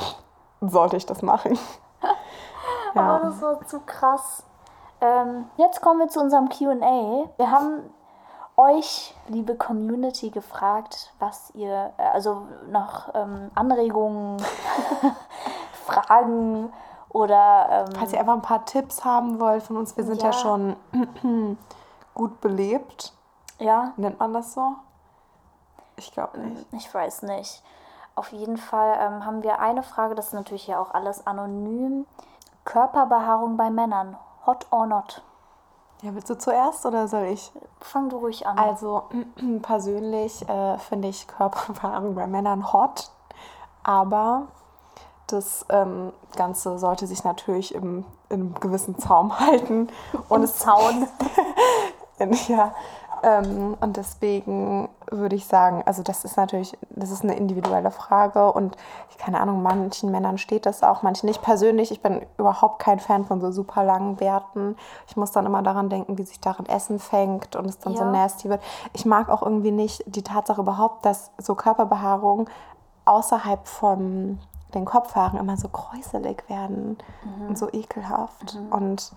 sollte 0.61 0.97
ich 0.97 1.05
das 1.05 1.21
machen? 1.21 1.57
Ja. 2.95 3.01
Aber 3.17 3.25
das 3.25 3.41
war 3.41 3.65
zu 3.67 3.81
krass. 3.81 4.43
Ähm, 5.01 5.45
jetzt 5.57 5.81
kommen 5.81 5.99
wir 5.99 6.07
zu 6.07 6.19
unserem 6.19 6.49
QA. 6.49 7.29
Wir 7.37 7.51
haben 7.51 7.81
euch, 8.55 9.13
liebe 9.27 9.55
Community, 9.55 10.31
gefragt, 10.31 11.13
was 11.19 11.51
ihr, 11.53 11.91
äh, 11.97 12.01
also 12.13 12.47
nach 12.69 13.09
ähm, 13.13 13.51
Anregungen, 13.53 14.37
Fragen 15.85 16.71
oder 17.09 17.85
ähm, 17.89 17.95
Falls 17.97 18.13
ihr 18.13 18.19
einfach 18.19 18.33
ein 18.33 18.41
paar 18.41 18.65
Tipps 18.65 19.05
haben 19.05 19.39
wollt 19.39 19.63
von 19.63 19.77
uns, 19.77 19.95
wir 19.95 20.03
sind 20.03 20.21
ja, 20.21 20.27
Ja. 20.29 20.33
schon 20.33 20.75
gut 22.15 22.41
belebt. 22.41 23.13
ja, 23.59 23.91
Nennt 23.97 24.19
man 24.19 24.33
das 24.33 24.53
so? 24.53 24.73
Ich 25.97 26.11
glaube 26.11 26.39
nicht. 26.39 26.67
ich 26.73 26.93
weiß 26.93 27.23
nicht. 27.23 27.63
Auf 28.15 28.31
jeden 28.31 28.57
Fall 28.57 28.97
ähm, 28.99 29.25
haben 29.25 29.43
wir 29.43 29.59
eine 29.59 29.83
Frage, 29.83 30.15
das 30.15 30.27
ist 30.27 30.33
natürlich 30.33 30.67
ja 30.67 30.79
auch 30.79 30.93
alles 30.93 31.27
anonym. 31.27 32.05
Körperbehaarung 32.65 33.57
bei 33.57 33.69
Männern, 33.69 34.17
hot 34.45 34.67
or 34.71 34.87
not? 34.87 35.23
Ja, 36.01 36.13
willst 36.13 36.29
du 36.29 36.37
zuerst 36.37 36.85
oder 36.85 37.07
soll 37.07 37.25
ich? 37.25 37.51
Fang 37.79 38.09
du 38.09 38.17
ruhig 38.17 38.45
an. 38.45 38.57
Also 38.57 39.03
persönlich 39.61 40.47
äh, 40.47 40.77
finde 40.77 41.07
ich 41.07 41.27
Körperbehaarung 41.27 42.15
bei 42.15 42.27
Männern 42.27 42.71
hot, 42.71 43.09
aber 43.83 44.47
das 45.27 45.65
ähm, 45.69 46.13
Ganze 46.35 46.79
sollte 46.79 47.05
sich 47.05 47.23
natürlich 47.23 47.75
im, 47.75 48.05
in 48.29 48.41
einem 48.41 48.53
gewissen 48.59 48.97
Zaum 48.97 49.39
halten. 49.39 49.89
Und 50.29 50.37
Im 50.37 50.43
es 50.43 50.57
Zaun. 50.57 51.07
ja, 52.47 52.73
ähm, 53.23 53.77
und 53.79 53.97
deswegen 53.97 54.89
würde 55.09 55.35
ich 55.35 55.45
sagen, 55.45 55.83
also 55.85 56.03
das 56.03 56.25
ist 56.25 56.37
natürlich, 56.37 56.77
das 56.89 57.11
ist 57.11 57.23
eine 57.23 57.35
individuelle 57.35 57.91
Frage 57.91 58.51
und 58.51 58.75
ich 59.09 59.17
keine 59.17 59.39
Ahnung, 59.39 59.61
manchen 59.61 60.11
Männern 60.11 60.37
steht 60.37 60.65
das 60.65 60.83
auch, 60.83 61.01
manchen 61.03 61.27
nicht. 61.27 61.41
Persönlich, 61.41 61.91
ich 61.91 62.01
bin 62.01 62.25
überhaupt 62.37 62.79
kein 62.79 62.99
Fan 62.99 63.25
von 63.25 63.39
so 63.41 63.51
super 63.51 63.83
langen 63.83 64.15
Bärten. 64.17 64.75
Ich 65.07 65.15
muss 65.17 65.31
dann 65.31 65.45
immer 65.45 65.61
daran 65.61 65.89
denken, 65.89 66.17
wie 66.17 66.23
sich 66.23 66.39
darin 66.39 66.65
Essen 66.67 66.99
fängt 66.99 67.55
und 67.55 67.65
es 67.65 67.79
dann 67.79 67.95
so 67.95 68.03
Ja. 68.03 68.11
nasty 68.11 68.49
wird. 68.49 68.61
Ich 68.93 69.05
mag 69.05 69.29
auch 69.29 69.41
irgendwie 69.43 69.71
nicht 69.71 70.03
die 70.07 70.23
Tatsache 70.23 70.61
überhaupt, 70.61 71.05
dass 71.05 71.31
so 71.37 71.55
Körperbehaarung 71.55 72.49
außerhalb 73.05 73.67
von 73.67 74.39
den 74.73 74.83
Kopfhaaren 74.85 75.39
immer 75.39 75.55
so 75.57 75.69
kräuselig 75.69 76.43
werden 76.49 76.97
und 77.47 77.57
so 77.57 77.69
ekelhaft. 77.71 78.57
Und 78.69 79.13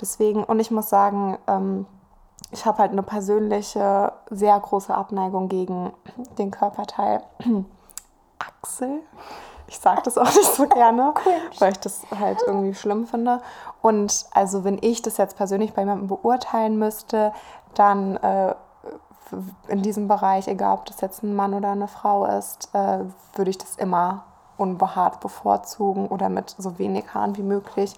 deswegen, 0.00 0.44
und 0.44 0.60
ich 0.60 0.70
muss 0.70 0.90
sagen, 0.90 1.38
ähm, 1.46 1.86
ich 2.52 2.66
habe 2.66 2.78
halt 2.78 2.92
eine 2.92 3.02
persönliche, 3.02 4.12
sehr 4.30 4.58
große 4.58 4.94
Abneigung 4.94 5.48
gegen 5.48 5.92
den 6.38 6.50
Körperteil 6.50 7.22
Achsel. 8.38 9.00
Ich 9.68 9.78
sage 9.78 10.02
das 10.04 10.18
auch 10.18 10.24
nicht 10.24 10.54
so 10.54 10.66
gerne, 10.66 11.14
weil 11.58 11.72
ich 11.72 11.78
das 11.80 12.02
halt 12.18 12.42
irgendwie 12.44 12.74
schlimm 12.74 13.06
finde. 13.06 13.40
Und 13.82 14.26
also 14.32 14.64
wenn 14.64 14.78
ich 14.80 15.02
das 15.02 15.16
jetzt 15.16 15.36
persönlich 15.36 15.74
bei 15.74 15.82
jemandem 15.82 16.08
beurteilen 16.08 16.76
müsste, 16.76 17.32
dann 17.74 18.16
äh, 18.16 18.54
in 19.68 19.82
diesem 19.82 20.08
Bereich, 20.08 20.48
egal 20.48 20.74
ob 20.74 20.86
das 20.86 21.00
jetzt 21.00 21.22
ein 21.22 21.36
Mann 21.36 21.54
oder 21.54 21.70
eine 21.70 21.86
Frau 21.86 22.26
ist, 22.26 22.68
äh, 22.72 23.04
würde 23.34 23.50
ich 23.50 23.58
das 23.58 23.76
immer 23.76 24.24
unbehaart 24.56 25.20
bevorzugen 25.20 26.08
oder 26.08 26.28
mit 26.28 26.54
so 26.58 26.78
wenig 26.78 27.14
Haaren 27.14 27.36
wie 27.36 27.42
möglich. 27.42 27.94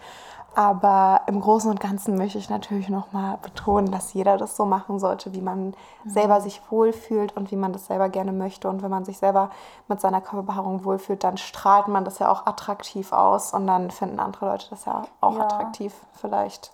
Aber 0.55 1.23
im 1.27 1.41
Großen 1.41 1.71
und 1.71 1.81
Ganzen 1.81 2.17
möchte 2.17 2.37
ich 2.39 2.51
natürlich 2.51 2.89
nochmal 2.91 3.39
betonen, 3.39 3.91
dass 3.91 4.13
jeder 4.13 4.37
das 4.37 4.57
so 4.57 4.67
machen 4.67 4.99
sollte, 4.99 5.33
wie 5.33 5.41
man 5.41 5.75
selber 6.05 6.41
sich 6.43 6.61
wohlfühlt 6.71 7.35
und 7.37 7.51
wie 7.51 7.57
man 7.57 7.73
das 7.73 7.87
selber 7.87 8.09
gerne 8.11 8.33
möchte. 8.33 8.69
Und 8.69 8.83
wenn 8.83 8.91
man 8.91 9.05
sich 9.07 9.17
selber 9.19 9.51
mit 9.89 10.01
seiner 10.01 10.21
Körperbehaarung 10.21 10.85
wohlfühlt, 10.85 11.25
dann 11.25 11.39
strahlt 11.39 11.89
man 11.89 12.05
das 12.05 12.19
ja 12.19 12.31
auch 12.31 12.45
attraktiv 12.47 13.13
aus 13.13 13.55
und 13.55 13.67
dann 13.67 13.91
finden 13.91 14.21
andere 14.21 14.47
Leute 14.47 14.67
das 14.71 14.85
ja 14.85 15.05
auch 15.23 15.37
Ja. 15.37 15.45
attraktiv 15.45 15.95
vielleicht. 16.13 16.73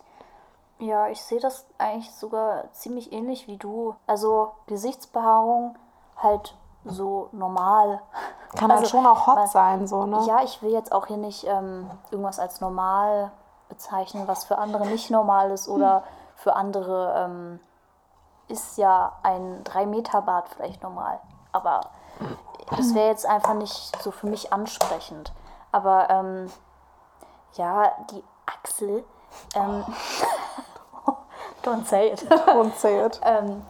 Ja, 0.81 1.09
ich 1.09 1.23
sehe 1.23 1.41
das 1.41 1.67
eigentlich 1.79 2.13
sogar 2.15 2.73
ziemlich 2.73 3.13
ähnlich 3.13 3.47
wie 3.49 3.57
du. 3.59 3.95
Also 4.07 4.53
Gesichtsbehaarung 4.67 5.77
halt 6.17 6.57
so 6.85 7.29
normal. 7.33 8.01
Kann 8.57 8.71
halt 8.71 8.81
Also, 8.81 8.91
schon 8.97 9.07
auch 9.07 9.27
hot 9.27 9.37
man- 9.37 9.47
sein, 9.49 9.87
so, 9.87 10.05
ne? 10.07 10.21
Ja, 10.27 10.43
ich 10.43 10.63
will 10.63 10.71
jetzt 10.71 10.91
auch 10.93 11.07
hier 11.07 11.17
nicht 11.17 11.45
ähm, 11.47 11.91
irgendwas 12.11 12.39
als 12.39 12.61
normal 12.61 13.31
bezeichnen, 13.69 14.29
was 14.29 14.45
für 14.45 14.59
andere 14.59 14.87
nicht 14.87 15.11
normal 15.11 15.51
ist 15.51 15.69
oder 15.69 16.05
für 16.37 16.57
andere 16.57 17.15
ähm, 17.17 17.61
ist 18.49 18.79
ja 18.79 19.13
ein 19.23 19.63
3-Meter-Bart 19.65 20.49
vielleicht 20.49 20.83
normal. 20.83 21.21
Aber 21.53 21.81
das 22.77 22.95
wäre 22.95 23.09
jetzt 23.09 23.27
einfach 23.27 23.55
nicht 23.55 24.03
so 24.03 24.11
für 24.11 24.27
mich 24.27 24.53
ansprechend. 24.53 25.33
Aber 25.73 26.09
ähm, 26.11 26.51
ja, 27.55 27.93
die 28.11 28.23
Achsel. 28.47 29.05
Ähm, 29.55 29.85
don't 31.63 31.87
say 31.87 32.13
it. 32.13 32.27
Und 32.55 32.77
zählt. 32.77 33.21
ähm, 33.25 33.65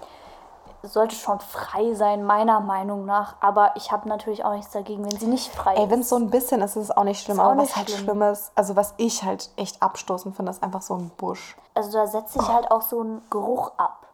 sollte 0.82 1.14
schon 1.16 1.40
frei 1.40 1.94
sein, 1.94 2.24
meiner 2.24 2.60
Meinung 2.60 3.04
nach. 3.04 3.34
Aber 3.40 3.72
ich 3.76 3.90
habe 3.92 4.08
natürlich 4.08 4.44
auch 4.44 4.52
nichts 4.52 4.72
dagegen, 4.72 5.04
wenn 5.04 5.18
sie 5.18 5.26
nicht 5.26 5.52
frei 5.54 5.74
Ey, 5.74 5.84
ist. 5.84 5.90
wenn 5.90 6.00
es 6.00 6.08
so 6.08 6.16
ein 6.16 6.30
bisschen 6.30 6.60
ist, 6.62 6.76
ist 6.76 6.84
es 6.84 6.96
auch 6.96 7.04
nicht 7.04 7.22
schlimm. 7.22 7.38
Ist 7.38 7.42
auch 7.42 7.50
Aber 7.50 7.62
was 7.62 7.76
halt 7.76 7.90
schlimm. 7.90 8.04
schlimm 8.04 8.22
ist, 8.22 8.52
also 8.54 8.76
was 8.76 8.94
ich 8.96 9.22
halt 9.24 9.50
echt 9.56 9.82
abstoßend 9.82 10.36
finde, 10.36 10.50
ist 10.50 10.62
einfach 10.62 10.82
so 10.82 10.94
ein 10.94 11.10
Busch. 11.16 11.56
Also 11.74 11.92
da 11.92 12.06
setzt 12.06 12.32
sich 12.32 12.48
halt 12.48 12.70
auch 12.70 12.82
so 12.82 13.02
ein 13.02 13.22
Geruch 13.30 13.72
ab. 13.76 14.06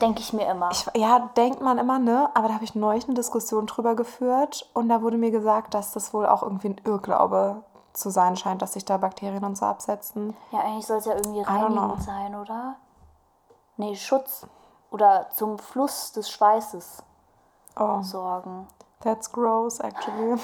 Denke 0.00 0.20
ich 0.20 0.32
mir 0.32 0.46
immer. 0.48 0.70
Ich, 0.70 0.86
ja, 0.94 1.30
denkt 1.36 1.60
man 1.62 1.76
immer, 1.78 1.98
ne? 1.98 2.30
Aber 2.34 2.46
da 2.48 2.54
habe 2.54 2.64
ich 2.64 2.74
neulich 2.76 3.06
eine 3.06 3.14
Diskussion 3.14 3.66
drüber 3.66 3.96
geführt 3.96 4.68
und 4.72 4.88
da 4.88 5.02
wurde 5.02 5.16
mir 5.16 5.32
gesagt, 5.32 5.74
dass 5.74 5.92
das 5.92 6.14
wohl 6.14 6.26
auch 6.26 6.42
irgendwie 6.44 6.68
ein 6.68 6.80
Irrglaube 6.84 7.62
zu 7.92 8.08
sein 8.10 8.36
scheint, 8.36 8.62
dass 8.62 8.74
sich 8.74 8.84
da 8.84 8.98
Bakterien 8.98 9.42
und 9.44 9.58
so 9.58 9.66
absetzen. 9.66 10.36
ja, 10.52 10.60
eigentlich 10.60 10.86
soll 10.86 10.98
es 10.98 11.06
ja 11.06 11.14
irgendwie 11.14 11.42
reinigend 11.42 12.02
sein, 12.04 12.36
oder? 12.36 12.76
Nee, 13.78 13.96
Schutz. 13.96 14.46
Oder 14.90 15.30
zum 15.30 15.58
Fluss 15.58 16.12
des 16.12 16.30
Schweißes 16.30 17.02
Oh, 17.78 18.02
sorgen. 18.02 18.66
that's 19.00 19.30
gross, 19.32 19.78
actually. 19.80 20.40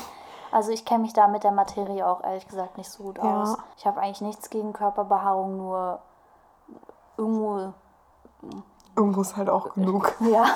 Also 0.52 0.70
ich 0.70 0.84
kenne 0.84 1.02
mich 1.02 1.12
da 1.12 1.26
mit 1.26 1.42
der 1.44 1.50
Materie 1.50 2.06
auch 2.06 2.22
ehrlich 2.22 2.46
gesagt 2.46 2.78
nicht 2.78 2.88
so 2.90 3.02
gut 3.02 3.18
Ja. 3.18 3.42
aus. 3.42 3.58
Ich 3.76 3.86
habe 3.86 4.00
eigentlich 4.00 4.20
nichts 4.20 4.48
gegen 4.48 4.72
Körperbehaarung, 4.72 5.56
nur 5.56 5.98
irgendwo, 7.16 7.72
Irgendwo 8.94 9.20
ist 9.22 9.36
halt 9.36 9.50
auch 9.50 9.74
genug. 9.74 10.14
ja. 10.20 10.44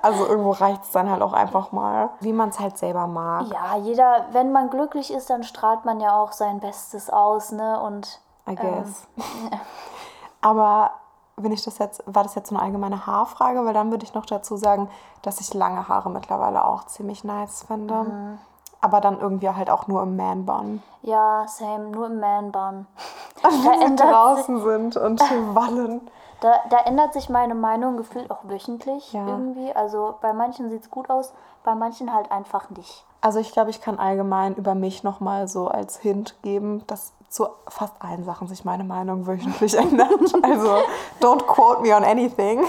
Also 0.00 0.26
irgendwo 0.26 0.50
reicht 0.52 0.82
es 0.84 0.90
dann 0.90 1.08
halt 1.08 1.22
auch 1.22 1.32
einfach 1.32 1.70
mal, 1.72 2.10
wie 2.20 2.32
man 2.32 2.48
es 2.50 2.58
halt 2.58 2.76
selber 2.78 3.06
mag. 3.06 3.46
Ja, 3.46 3.76
jeder, 3.76 4.26
wenn 4.32 4.50
man 4.52 4.68
glücklich 4.70 5.12
ist, 5.12 5.30
dann 5.30 5.44
strahlt 5.44 5.84
man 5.84 6.00
ja 6.00 6.16
auch 6.20 6.32
sein 6.32 6.58
Bestes 6.60 7.08
aus, 7.10 7.52
ne? 7.52 7.80
Und 7.80 8.20
I 8.48 8.56
guess. 8.56 9.06
Aber 10.40 10.90
wenn 11.36 11.52
ich 11.52 11.64
das 11.64 11.78
jetzt, 11.78 12.02
war 12.06 12.22
das 12.22 12.34
jetzt 12.34 12.48
so 12.50 12.54
eine 12.56 12.64
allgemeine 12.64 13.06
Haarfrage, 13.06 13.64
weil 13.64 13.74
dann 13.74 13.90
würde 13.90 14.04
ich 14.04 14.14
noch 14.14 14.26
dazu 14.26 14.56
sagen, 14.56 14.88
dass 15.22 15.40
ich 15.40 15.54
lange 15.54 15.88
Haare 15.88 16.10
mittlerweile 16.10 16.64
auch 16.64 16.86
ziemlich 16.86 17.24
nice 17.24 17.64
finde. 17.64 17.94
Mhm. 17.94 18.38
Aber 18.80 19.00
dann 19.00 19.20
irgendwie 19.20 19.48
halt 19.48 19.70
auch 19.70 19.86
nur 19.86 20.02
im 20.02 20.16
Man-Bun. 20.16 20.82
ja, 21.02 21.46
same, 21.46 21.90
nur 21.90 22.06
im 22.06 22.18
Man-Bun. 22.20 22.86
Wenn 23.42 23.96
sie 23.96 24.04
draußen 24.04 24.60
sind 24.62 24.96
und 24.96 25.20
wallen. 25.54 26.00
Da, 26.40 26.54
da 26.70 26.78
ändert 26.78 27.12
sich 27.12 27.28
meine 27.28 27.54
Meinung 27.54 27.96
gefühlt 27.96 28.30
auch 28.32 28.40
wöchentlich 28.42 29.12
Ja. 29.12 29.26
irgendwie. 29.26 29.72
Also 29.74 30.16
bei 30.20 30.32
manchen 30.32 30.68
sieht 30.70 30.82
es 30.82 30.90
gut 30.90 31.08
aus, 31.08 31.32
bei 31.62 31.74
manchen 31.76 32.12
halt 32.12 32.32
einfach 32.32 32.70
nicht. 32.70 33.04
Also 33.20 33.38
ich 33.38 33.52
glaube, 33.52 33.70
ich 33.70 33.80
kann 33.80 34.00
allgemein 34.00 34.56
über 34.56 34.74
mich 34.74 35.04
nochmal 35.04 35.46
so 35.46 35.68
als 35.68 35.96
Hint 35.98 36.34
geben, 36.42 36.84
dass 36.88 37.12
zu 37.32 37.48
fast 37.68 37.94
allen 38.00 38.24
Sachen 38.24 38.46
sich 38.46 38.64
meine 38.64 38.84
Meinung 38.84 39.26
wöchentlich 39.26 39.74
ändert. 39.78 40.34
Also 40.42 40.82
don't 41.20 41.46
quote 41.46 41.80
me 41.80 41.94
on 41.94 42.04
anything. 42.04 42.64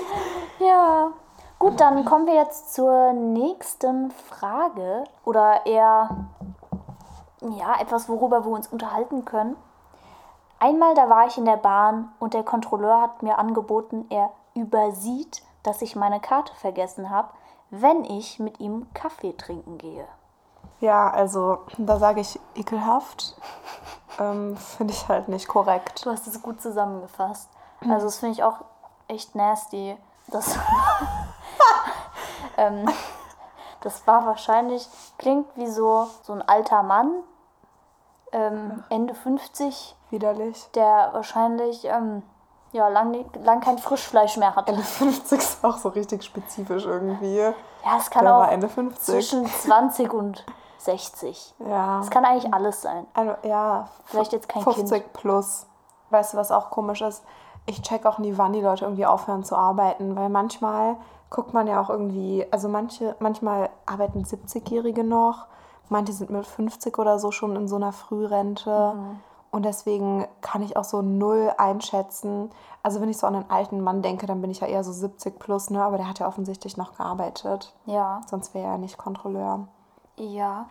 Ja. 0.59 1.11
Gut, 1.59 1.79
dann 1.79 2.03
kommen 2.03 2.25
wir 2.25 2.33
jetzt 2.33 2.73
zur 2.73 3.13
nächsten 3.13 4.11
Frage. 4.11 5.05
Oder 5.23 5.65
eher, 5.65 6.09
ja, 7.41 7.79
etwas, 7.79 8.09
worüber 8.09 8.45
wir 8.45 8.51
uns 8.51 8.67
unterhalten 8.67 9.23
können. 9.23 9.55
Einmal, 10.59 10.93
da 10.93 11.09
war 11.09 11.27
ich 11.27 11.37
in 11.37 11.45
der 11.45 11.57
Bahn 11.57 12.11
und 12.19 12.33
der 12.33 12.43
Kontrolleur 12.43 13.01
hat 13.01 13.23
mir 13.23 13.37
angeboten, 13.37 14.05
er 14.09 14.31
übersieht, 14.55 15.43
dass 15.61 15.81
ich 15.81 15.95
meine 15.95 16.19
Karte 16.19 16.53
vergessen 16.55 17.09
habe, 17.09 17.29
wenn 17.69 18.03
ich 18.05 18.39
mit 18.39 18.59
ihm 18.59 18.87
Kaffee 18.93 19.33
trinken 19.33 19.77
gehe. 19.77 20.07
Ja, 20.83 21.09
also 21.09 21.59
da 21.77 21.97
sage 21.97 22.19
ich 22.19 22.39
ekelhaft. 22.55 23.35
Ähm, 24.19 24.55
Finde 24.57 24.93
ich 24.93 25.07
halt 25.07 25.27
nicht 25.27 25.47
korrekt. 25.47 26.05
Du 26.05 26.11
hast 26.11 26.27
es 26.27 26.39
gut 26.43 26.61
zusammengefasst. 26.61 27.49
Also 27.89 28.05
das 28.05 28.17
finde 28.19 28.33
ich 28.33 28.43
auch 28.43 28.57
echt 29.07 29.33
nasty. 29.33 29.97
Das, 30.27 30.55
ähm, 32.57 32.87
das 33.81 34.05
war 34.05 34.27
wahrscheinlich, 34.27 34.87
klingt 35.17 35.47
wie 35.55 35.65
so, 35.65 36.07
so 36.21 36.33
ein 36.33 36.47
alter 36.47 36.83
Mann, 36.83 37.11
ähm, 38.31 38.83
Ende 38.89 39.15
50, 39.15 39.95
Widerlich. 40.11 40.69
der 40.75 41.09
wahrscheinlich 41.13 41.85
ähm, 41.85 42.21
ja, 42.71 42.87
lang, 42.89 43.25
lang 43.43 43.61
kein 43.61 43.79
Frischfleisch 43.79 44.37
mehr 44.37 44.55
hat. 44.55 44.69
Ende 44.69 44.83
50 44.83 45.39
ist 45.39 45.65
auch 45.65 45.77
so 45.77 45.89
richtig 45.89 46.23
spezifisch 46.23 46.85
irgendwie. 46.85 47.35
Ja, 47.35 47.53
es 47.97 48.11
kann 48.11 48.25
Der 48.25 48.35
auch 48.35 48.41
war 48.41 48.51
Ende 48.51 48.69
50. 48.69 49.01
zwischen 49.03 49.47
20 49.47 50.13
und 50.13 50.45
60. 50.83 51.55
Ja. 51.67 51.99
Es 52.01 52.09
kann 52.09 52.25
eigentlich 52.25 52.53
alles 52.53 52.81
sein. 52.81 53.05
Also, 53.13 53.35
ja. 53.43 53.87
Vielleicht 54.05 54.33
jetzt 54.33 54.49
kein 54.49 54.63
50 54.63 54.89
Kind. 54.89 55.13
plus. 55.13 55.65
Weißt 56.09 56.33
du, 56.33 56.37
was 56.37 56.51
auch 56.51 56.69
komisch 56.69 57.01
ist? 57.01 57.23
Ich 57.65 57.81
check 57.81 58.05
auch 58.05 58.17
nie, 58.17 58.37
wann 58.37 58.53
die 58.53 58.61
Leute 58.61 58.85
irgendwie 58.85 59.05
aufhören 59.05 59.43
zu 59.43 59.55
arbeiten, 59.55 60.15
weil 60.15 60.29
manchmal 60.29 60.97
guckt 61.29 61.53
man 61.53 61.65
ja 61.67 61.81
auch 61.81 61.89
irgendwie, 61.89 62.45
also 62.51 62.67
manche, 62.67 63.15
manchmal 63.19 63.69
arbeiten 63.85 64.23
70-Jährige 64.23 65.03
noch, 65.03 65.47
manche 65.89 66.13
sind 66.13 66.29
mit 66.29 66.45
50 66.45 66.97
oder 66.99 67.19
so 67.19 67.31
schon 67.31 67.55
in 67.55 67.67
so 67.67 67.77
einer 67.77 67.93
Frührente. 67.93 68.93
Mhm. 68.95 69.19
Und 69.49 69.65
deswegen 69.65 70.25
kann 70.41 70.63
ich 70.63 70.77
auch 70.77 70.83
so 70.83 71.03
null 71.03 71.53
einschätzen. 71.59 72.49
Also 72.81 73.01
wenn 73.01 73.09
ich 73.09 73.17
so 73.17 73.27
an 73.27 73.35
einen 73.35 73.51
alten 73.51 73.81
Mann 73.81 74.01
denke, 74.01 74.25
dann 74.25 74.41
bin 74.41 74.49
ich 74.49 74.61
ja 74.61 74.67
eher 74.67 74.83
so 74.83 74.91
70 74.91 75.37
plus, 75.37 75.69
ne? 75.69 75.83
Aber 75.83 75.97
der 75.97 76.09
hat 76.09 76.17
ja 76.17 76.27
offensichtlich 76.27 76.75
noch 76.75 76.97
gearbeitet. 76.97 77.71
Ja. 77.85 78.21
Sonst 78.27 78.55
wäre 78.55 78.65
er 78.65 78.71
ja 78.71 78.77
nicht 78.79 78.97
Kontrolleur. 78.97 79.67
Ja. 80.17 80.67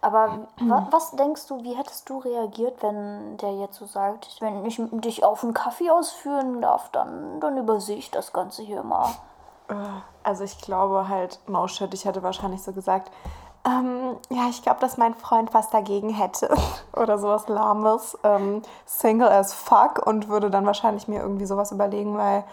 Aber 0.00 0.46
wa 0.60 0.88
was 0.90 1.12
denkst 1.12 1.46
du, 1.46 1.62
wie 1.62 1.74
hättest 1.74 2.08
du 2.08 2.18
reagiert, 2.18 2.82
wenn 2.82 3.36
der 3.38 3.54
jetzt 3.54 3.76
so 3.76 3.86
sagt, 3.86 4.36
wenn 4.40 4.64
ich 4.64 4.80
dich 4.92 5.24
auf 5.24 5.42
einen 5.42 5.54
Kaffee 5.54 5.90
ausführen 5.90 6.60
darf, 6.60 6.90
dann, 6.90 7.40
dann 7.40 7.56
übersehe 7.56 7.96
ich 7.96 8.10
das 8.10 8.32
Ganze 8.32 8.62
hier 8.62 8.82
mal. 8.82 9.10
Also 10.22 10.44
ich 10.44 10.60
glaube 10.60 11.08
halt, 11.08 11.40
no 11.46 11.66
shit, 11.68 11.92
ich 11.94 12.04
hätte 12.04 12.22
wahrscheinlich 12.22 12.62
so 12.62 12.72
gesagt, 12.72 13.10
ähm, 13.66 14.16
ja, 14.28 14.48
ich 14.50 14.62
glaube, 14.62 14.80
dass 14.80 14.98
mein 14.98 15.14
Freund 15.14 15.54
was 15.54 15.70
dagegen 15.70 16.10
hätte 16.10 16.54
oder 16.92 17.18
sowas 17.18 17.48
lahmes, 17.48 18.18
ähm, 18.24 18.60
single 18.84 19.28
as 19.28 19.54
fuck 19.54 20.06
und 20.06 20.28
würde 20.28 20.50
dann 20.50 20.66
wahrscheinlich 20.66 21.08
mir 21.08 21.20
irgendwie 21.20 21.46
sowas 21.46 21.72
überlegen, 21.72 22.18
weil 22.18 22.44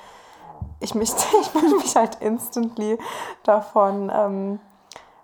ich 0.79 0.95
mich, 0.95 1.11
ich 1.41 1.53
mich 1.53 1.95
halt 1.95 2.15
instantly 2.21 2.97
davon 3.43 4.09
ähm, 4.13 4.59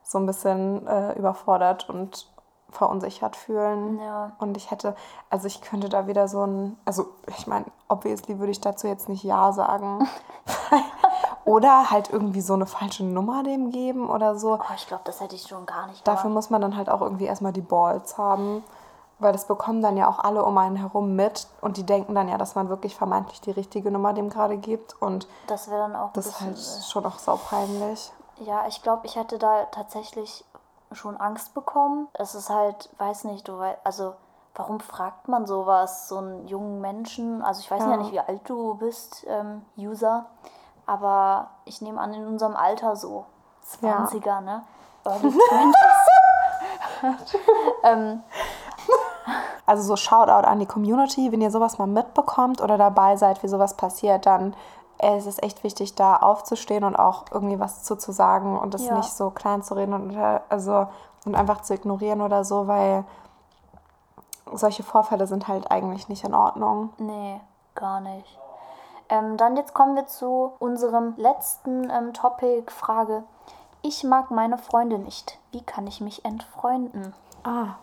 so 0.08 0.17
ein 0.17 0.26
bisschen 0.26 0.88
äh, 0.88 1.13
überfordert 1.13 1.89
und 1.89 2.32
verunsichert 2.70 3.36
fühlen. 3.36 4.00
Ja. 4.00 4.32
Und 4.39 4.58
ich 4.58 4.72
hätte, 4.72 4.96
also 5.30 5.48
ich 5.48 5.62
könnte 5.62 5.89
da 5.89 6.08
wieder 6.08 6.28
so 6.28 6.46
ein, 6.46 6.78
also 6.86 7.08
ich 7.38 7.48
meine, 7.48 7.65
obviously 7.88 8.39
würde 8.39 8.52
ich 8.52 8.62
dazu 8.62 8.88
jetzt 8.88 9.10
nicht 9.10 9.24
Ja 9.24 9.52
sagen. 9.52 10.08
oder 11.46 11.89
halt 11.91 12.10
irgendwie 12.10 12.41
so 12.41 12.54
eine 12.54 12.65
falsche 12.65 13.04
Nummer 13.04 13.43
dem 13.43 13.72
geben 13.72 14.10
oder 14.10 14.36
so. 14.38 14.56
Oh, 14.56 14.74
ich 14.76 14.88
glaube, 14.88 15.04
das 15.06 15.20
hätte 15.20 15.36
ich 15.36 15.43
schon 15.43 15.65
gar 15.65 15.88
nicht. 15.88 16.08
Dafür 16.08 16.26
aber- 16.26 16.34
muss 16.34 16.50
man 16.50 16.62
dann 16.62 16.76
halt 16.78 16.89
auch 16.89 17.02
irgendwie 17.02 17.26
erstmal 17.26 17.54
die 17.54 17.62
Balls 17.62 18.17
haben. 18.17 18.63
Weil 19.20 19.34
das 19.34 19.48
bekommen 19.48 19.82
dann 19.82 19.98
ja 19.98 20.08
auch 20.08 20.20
alle 20.20 20.46
um 20.46 20.56
einen 20.60 20.76
herum 20.76 21.15
mit 21.15 21.48
und 21.62 21.78
die 21.78 21.86
denken 21.86 22.13
dann 22.13 22.30
ja, 22.30 22.38
dass 22.38 22.54
man 22.54 22.70
wirklich 22.70 22.96
vermeintlich 22.96 23.41
die 23.41 23.50
richtige 23.50 23.89
Nummer 23.89 24.13
dem 24.13 24.30
gerade 24.30 24.58
gibt. 24.58 25.02
Und 25.02 25.28
das 25.48 25.72
wäre 25.72 25.80
dann 25.80 25.96
auch 25.96 26.13
das 26.13 26.28
ist 26.28 26.41
halt 26.41 26.60
schon 26.88 27.04
auch 27.04 27.17
saupeinlich. 27.17 28.12
Ja, 28.39 28.65
ich 28.67 28.82
glaube, 28.84 29.06
ich 29.06 29.15
hätte 29.15 29.38
da 29.38 29.65
tatsächlich 29.71 30.45
schon 30.91 31.17
Angst 31.17 31.54
bekommen. 31.54 32.08
Es 32.13 32.36
ist 32.36 32.50
halt, 32.50 32.89
weiß 32.97 33.26
nicht, 33.26 33.47
du 33.47 33.58
weißt, 33.60 33.80
also 33.84 34.13
warum 34.56 34.80
fragt 34.80 35.28
man 35.28 35.45
sowas, 35.45 36.08
so 36.08 36.17
einen 36.17 36.47
jungen 36.47 36.80
Menschen? 36.82 37.41
Also 37.41 37.62
ich 37.62 37.69
weiß 37.69 37.84
ja, 37.84 37.91
Ja. 37.91 37.97
nicht, 37.97 38.12
wie 38.12 38.19
alt 38.19 38.41
du 38.50 38.76
bist, 38.76 39.26
ähm, 39.28 39.65
User, 39.78 40.26
aber 40.86 41.50
ich 41.65 41.82
nehme 41.82 42.00
an, 42.00 42.13
in 42.13 42.26
unserem 42.26 42.56
Alter 42.56 42.95
so, 42.95 43.26
20er, 43.82 44.41
ne? 44.41 44.63
Early 45.06 45.28
20s. 45.28 45.73
ähm, 47.84 48.23
Also 49.65 49.84
so 49.84 49.97
Shoutout 49.97 50.47
an 50.47 50.60
die 50.60 50.65
Community, 50.65 51.32
wenn 51.34 51.41
ihr 51.41 51.52
sowas 51.52 51.78
mal 51.78 51.88
mitbekommt 51.88 52.62
oder 52.62 52.78
dabei 52.78 53.17
seid, 53.17 53.43
wie 53.43 53.50
sowas 53.50 53.73
passiert, 53.76 54.26
dann 54.26 54.56
äh, 54.99 55.17
ist 55.17 55.25
es 55.27 55.41
echt 55.41 55.63
wichtig, 55.63 55.95
da 55.95 56.17
aufzustehen 56.17 56.83
und 56.83 56.95
auch 56.95 57.25
irgendwie 57.31 57.60
was 57.60 57.83
zu, 57.83 57.95
zu 57.95 58.12
sagen 58.12 58.57
und 58.57 58.73
es 58.75 58.86
Ja. 58.86 58.95
nicht 58.95 59.12
so 59.13 59.29
klein 59.29 59.63
zu 59.63 59.75
reden 59.75 59.93
und, 59.93 60.17
also, 60.49 60.88
und 61.25 61.36
einfach 61.36 61.62
zu 61.62 61.73
ignorieren 61.73 62.21
oder 62.21 62.43
so, 62.43 62.67
weil 62.67 63.03
solche 64.53 64.83
Vorfälle 64.83 65.27
sind 65.27 65.47
halt 65.47 65.71
eigentlich 65.71 66.10
nicht 66.10 66.23
in 66.23 66.33
Ordnung. 66.33 66.89
Nee, 66.97 67.39
gar 67.75 67.99
nicht. 67.99 68.39
Ähm, 69.10 69.38
dann 69.38 69.55
jetzt 69.55 69.73
kommen 69.73 69.95
wir 69.95 70.07
zu 70.07 70.53
unserem 70.60 71.13
letzten 71.17 71.89
ähm, 71.89 72.13
Topic, 72.13 72.71
Frage. 72.71 73.23
Ich 73.81 74.03
mag 74.03 74.31
meine 74.31 74.57
Freunde 74.57 74.99
nicht. 74.99 75.38
Wie 75.51 75.62
kann 75.62 75.88
ich 75.88 76.01
mich 76.01 76.25
entfreunden? 76.25 77.13
Ah. 77.43 77.75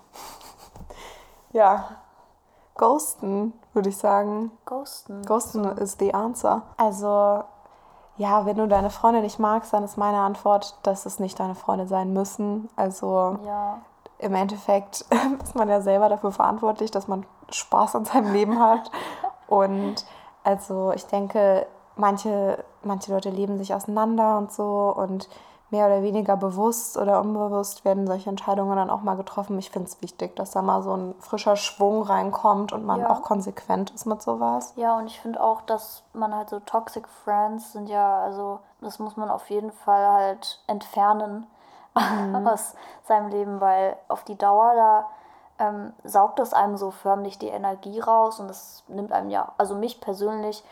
Ja. 1.53 1.85
Ghosten, 2.77 3.53
würde 3.73 3.89
ich 3.89 3.97
sagen. 3.97 4.51
Ghosten. 4.67 5.23
Ghosten 5.25 5.65
is 5.79 5.97
the 5.99 6.13
answer. 6.15 6.63
Also, 6.77 7.45
ja, 8.17 8.47
wenn 8.47 8.57
du 8.57 8.67
deine 8.67 8.91
Freunde 8.91 9.21
nicht 9.21 9.39
magst, 9.39 9.73
dann 9.73 9.85
ist 9.85 9.97
meine 9.97 10.19
Antwort, 10.19 10.77
dass 10.83 11.07
es 11.07 11.19
nicht 11.19 11.39
deine 11.39 11.55
Freunde 11.55 11.87
sein 11.87 12.13
müssen. 12.13 12.69
Also, 12.77 13.39
Ja, 13.45 13.79
im 14.19 14.35
Endeffekt 14.35 15.05
ist 15.43 15.55
man 15.55 15.69
ja 15.69 15.81
selber 15.81 16.09
dafür 16.09 16.33
verantwortlich, 16.33 16.91
dass 16.91 17.09
man 17.09 17.27
Spaß 17.51 17.97
an 17.97 18.05
seinem 18.05 18.33
Leben 18.33 18.59
hat. 18.59 18.91
Und 19.47 20.05
also 20.43 20.93
ich 20.95 21.07
denke, 21.07 21.67
manche, 21.97 22.63
manche 22.83 23.13
Leute 23.13 23.31
leben 23.31 23.59
sich 23.59 23.75
auseinander 23.75 24.39
und 24.39 24.53
so 24.53 24.93
und 24.97 25.29
mehr 25.75 25.87
oder 25.87 26.03
weniger 26.05 26.37
bewusst 26.37 26.97
oder 26.97 27.21
unbewusst 27.21 27.85
werden 27.85 28.07
solche 28.07 28.31
Entscheidungen 28.31 28.77
dann 28.77 28.91
auch 28.91 29.03
mal 29.03 29.17
getroffen. 29.17 29.59
Ich 29.59 29.71
finde 29.71 29.89
es 29.89 30.01
wichtig, 30.01 30.37
dass 30.37 30.53
da 30.53 30.63
mal 30.63 30.83
so 30.83 30.93
ein 30.97 31.15
frischer 31.19 31.57
Schwung 31.57 32.03
reinkommt 32.03 32.73
und 32.73 32.85
man 32.87 33.01
Ja. 33.01 33.11
auch 33.11 33.23
konsequent 33.23 33.91
ist 33.91 34.07
mit 34.07 34.23
sowas. 34.23 34.73
ja, 34.77 34.97
und 34.97 35.07
ich 35.09 35.19
finde 35.21 35.43
auch, 35.43 35.63
dass 35.63 36.05
man 36.13 36.33
halt 36.35 36.49
so 36.49 36.61
Toxic 36.61 37.09
Friends 37.09 37.73
sind 37.73 37.89
ja, 37.89 38.19
also 38.21 38.61
das 38.81 39.01
muss 39.01 39.17
man 39.17 39.31
auf 39.31 39.51
jeden 39.51 39.73
Fall 39.73 40.07
halt 40.07 40.61
entfernen 40.69 41.47
aus 42.47 42.75
seinem 43.05 43.29
Leben, 43.31 43.61
weil 43.61 43.97
auf 44.09 44.23
die 44.23 44.37
Dauer 44.39 44.75
da 44.77 45.07
ähm, 45.59 45.93
saugt 46.05 46.39
es 46.39 46.53
einem 46.55 46.77
so 46.77 46.91
förmlich 46.93 47.39
die 47.39 47.49
Energie 47.49 47.99
raus 48.01 48.39
und 48.39 48.47
das 48.49 48.85
nimmt 48.89 49.11
einem 49.13 49.31
ja, 49.31 49.53
also 49.59 49.75
mich 49.75 50.01
persönlich 50.01 50.63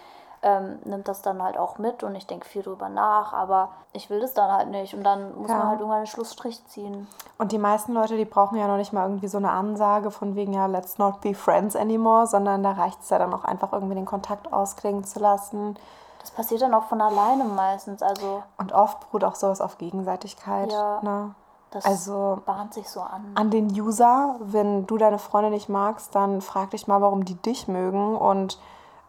ähm, 0.43 0.79
nimmt 0.85 1.07
das 1.09 1.23
dann 1.23 1.41
halt 1.43 1.57
auch 1.57 1.79
mit 1.79 2.03
und 2.03 2.15
ich 2.17 2.27
denke 2.27 2.47
viel 2.47 2.63
drüber 2.63 2.89
nach, 2.89 3.33
aber 3.33 3.69
ich 3.93 4.11
will 4.11 4.21
das 4.21 4.35
dann 4.35 4.51
halt 4.51 4.69
nicht 4.71 4.93
und 4.95 5.05
dann 5.05 5.37
muss 5.39 5.51
Ja. 5.51 5.57
man 5.59 5.69
halt 5.69 5.79
irgendwann 5.79 5.99
einen 5.99 6.07
Schlussstrich 6.07 6.65
ziehen. 6.67 7.07
Und 7.39 7.53
die 7.53 7.59
meisten 7.59 7.93
Leute, 7.93 8.17
die 8.17 8.25
brauchen 8.25 8.59
ja 8.59 8.67
noch 8.67 8.77
nicht 8.77 8.93
mal 8.93 9.05
irgendwie 9.05 9.29
so 9.29 9.39
eine 9.39 9.51
Ansage 9.53 10.11
von 10.11 10.35
wegen, 10.35 10.53
ja, 10.53 10.67
let's 10.67 10.99
not 10.99 11.21
be 11.21 11.35
friends 11.35 11.77
anymore, 11.77 12.27
sondern 12.27 12.63
da 12.63 12.73
reicht 12.73 13.01
es 13.03 13.11
ja 13.11 13.19
dann 13.19 13.33
auch 13.33 13.45
einfach 13.45 13.73
irgendwie 13.73 13.95
den 13.95 14.07
Kontakt 14.07 14.53
ausklingen 14.53 15.05
zu 15.05 15.21
lassen. 15.21 15.77
Das 16.21 16.31
passiert 16.31 16.63
dann 16.63 16.75
auch 16.75 16.85
von 16.85 17.01
alleine 17.01 17.45
meistens, 17.45 18.03
also 18.03 18.43
Und 18.59 18.73
oft 18.73 19.01
beruht 19.01 19.25
auch 19.25 19.35
sowas 19.35 19.61
auf 19.61 19.79
Gegenseitigkeit. 19.79 20.73
Ja. 20.73 21.01
Ne? 21.03 21.35
das 21.71 21.85
Also 21.87 22.41
bahnt 22.45 22.75
sich 22.75 22.89
so 22.89 23.01
an. 23.01 23.33
an 23.35 23.51
den 23.51 23.69
User, 23.69 24.37
wenn 24.41 24.87
du 24.87 24.99
deine 24.99 25.19
Freunde 25.19 25.51
nicht 25.51 25.69
magst, 25.71 26.15
dann 26.15 26.41
frag 26.43 26.71
dich 26.71 26.87
mal, 26.87 27.01
warum 27.01 27.25
die 27.25 27.35
dich 27.37 27.67
mögen. 27.67 28.15
Und 28.17 28.59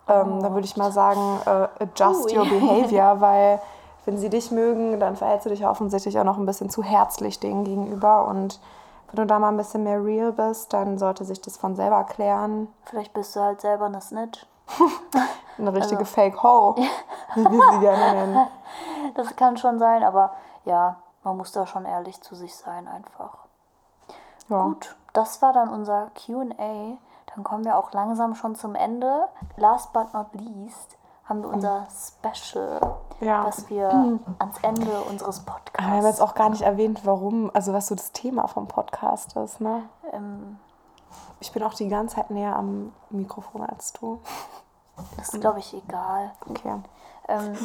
ähm, 0.07 0.41
dann 0.41 0.53
würde 0.53 0.65
ich 0.65 0.77
mal 0.77 0.91
sagen, 0.91 1.39
äh, 1.45 1.83
adjust 1.83 2.25
Ui. 2.25 2.37
your 2.37 2.45
behavior, 2.45 3.15
weil 3.19 3.61
wenn 4.05 4.17
sie 4.17 4.29
dich 4.29 4.51
mögen, 4.51 4.99
dann 4.99 5.15
verhältst 5.15 5.45
du 5.45 5.49
dich 5.49 5.65
offensichtlich 5.65 6.19
auch 6.19 6.25
noch 6.25 6.37
ein 6.37 6.45
bisschen 6.45 6.69
zu 6.69 6.83
herzlich 6.83 7.39
denen 7.39 7.63
gegenüber. 7.63 8.27
Und 8.27 8.59
wenn 9.11 9.21
du 9.21 9.25
da 9.25 9.39
mal 9.39 9.49
ein 9.49 9.57
bisschen 9.57 9.83
mehr 9.83 10.03
real 10.03 10.31
bist, 10.31 10.73
dann 10.73 10.97
sollte 10.97 11.23
sich 11.23 11.41
das 11.41 11.57
von 11.57 11.75
selber 11.75 12.03
klären. 12.03 12.67
Vielleicht 12.85 13.13
bist 13.13 13.35
du 13.35 13.39
halt 13.39 13.61
selber 13.61 13.85
eine 13.85 14.01
Snitch. 14.01 14.45
Eine 15.57 15.71
richtige 15.71 15.99
Also 15.99 16.11
Fake-Ho, 16.11 16.75
wie 17.35 17.43
wir 17.43 17.73
sie 17.73 17.79
gerne 17.79 18.13
nennen. 18.13 18.47
Das 19.13 19.35
kann 19.35 19.55
schon 19.55 19.77
sein, 19.77 20.03
aber 20.03 20.33
ja, 20.65 20.95
man 21.23 21.37
muss 21.37 21.51
da 21.51 21.67
schon 21.67 21.85
ehrlich 21.85 22.19
zu 22.21 22.33
sich 22.33 22.55
sein 22.55 22.87
einfach. 22.87 23.37
Ja. 24.49 24.63
Gut, 24.63 24.95
das 25.13 25.43
war 25.43 25.53
dann 25.53 25.69
unser 25.69 26.09
QA. 26.15 26.97
Dann 27.35 27.43
kommen 27.43 27.65
wir 27.65 27.77
auch 27.77 27.91
langsam 27.93 28.35
schon 28.35 28.55
zum 28.55 28.75
Ende. 28.75 29.27
Last 29.57 29.91
but 29.93 30.13
not 30.13 30.27
least 30.33 30.97
haben 31.25 31.41
wir 31.41 31.49
unser 31.49 31.87
Special, 31.89 32.79
Ja. 33.21 33.45
was 33.45 33.69
wir 33.69 33.89
ans 34.39 34.57
Ende 34.61 35.01
unseres 35.09 35.39
Aber 35.47 35.57
Wir 35.77 35.85
haben 35.85 35.93
jetzt 35.95 36.03
Podcasts. 36.03 36.21
auch 36.21 36.35
gar 36.35 36.49
nicht 36.49 36.61
erwähnt, 36.63 37.05
warum, 37.05 37.49
also 37.53 37.73
was 37.73 37.87
so 37.87 37.95
das 37.95 38.11
Thema 38.11 38.47
vom 38.47 38.67
Podcast 38.67 39.35
ist. 39.37 39.61
Ne? 39.61 39.83
Ähm, 40.11 40.59
Ich 41.39 41.51
bin 41.51 41.63
auch 41.63 41.73
die 41.73 41.87
ganze 41.87 42.15
Zeit 42.17 42.29
näher 42.29 42.55
am 42.55 42.91
Mikrofon 43.09 43.63
als 43.65 43.93
du. 43.93 44.19
das 45.17 45.33
ist, 45.33 45.41
glaube 45.41 45.59
ich, 45.59 45.73
egal. 45.73 46.31
Okay. 46.49 46.75
Ähm, 47.29 47.55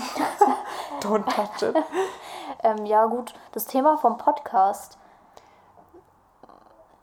Don't 1.00 1.24
touch 1.24 1.62
it. 1.68 1.76
ähm, 2.62 2.87
ja, 2.87 3.07
gut, 3.07 3.35
das 3.52 3.66
Thema 3.66 3.98
vom 3.98 4.16
Podcast. 4.18 4.96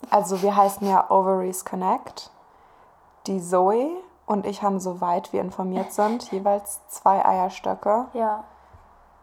Also 0.10 0.42
wir 0.42 0.56
heißen 0.56 0.88
ja 0.88 1.10
Ovaries 1.12 1.66
Connect. 1.66 2.32
Die 3.28 3.42
Zoe 3.42 3.90
und 4.26 4.46
ich 4.46 4.62
haben, 4.64 4.80
soweit 4.80 5.34
wir 5.34 5.42
informiert 5.42 5.92
sind, 5.94 6.24
jeweils 6.32 6.80
zwei 6.88 7.24
Eierstöcke. 7.26 8.06
Ja, 8.14 8.44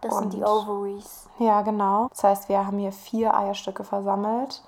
das 0.01 0.17
sind 0.19 0.33
die 0.33 0.39
Und- 0.43 0.47
Ovaries. 0.47 1.29
Ja, 1.39 1.63
genau. 1.63 2.09
Das 2.11 2.25
heißt, 2.25 2.49
wir 2.49 2.67
haben 2.67 2.79
hier 2.79 2.93
vier 2.93 3.35
Eierstöcke 3.37 3.85
versammelt, 3.85 4.63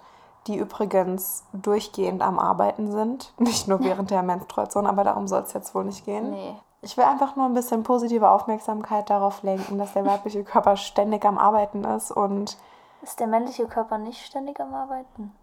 die 0.47 0.57
übrigens 0.57 1.44
durchgehend 1.53 2.23
am 2.23 2.38
Arbeiten 2.38 2.90
sind. 2.90 3.33
Nicht 3.38 3.68
nur 3.68 3.81
während 3.81 4.11
der 4.11 4.23
Menstruation, 4.23 4.87
aber 4.87 5.05
darum 5.05 5.27
soll 5.29 5.42
es 5.42 5.53
jetzt 5.53 5.75
wohl 5.75 5.85
nicht 5.85 6.05
gehen. 6.05 6.31
Nee. 6.31 6.57
Ich 6.83 6.97
will 6.99 7.05
einfach 7.05 7.35
nur 7.35 7.47
ein 7.47 7.55
bisschen 7.55 7.83
positive 7.83 8.29
Aufmerksamkeit 8.29 9.09
darauf 9.09 9.42
lenken, 9.42 9.79
dass 9.79 9.94
der 9.94 10.05
weibliche 10.05 10.44
Körper 10.44 10.77
ständig 10.77 11.25
am 11.25 11.38
Arbeiten 11.38 11.83
ist 11.85 12.11
und 12.11 12.59
Ist 13.01 13.20
der 13.20 13.27
männliche 13.27 13.66
Körper 13.66 13.97
nicht 13.97 14.23
ständig 14.27 14.61
am 14.61 14.75
Arbeiten? 14.75 15.35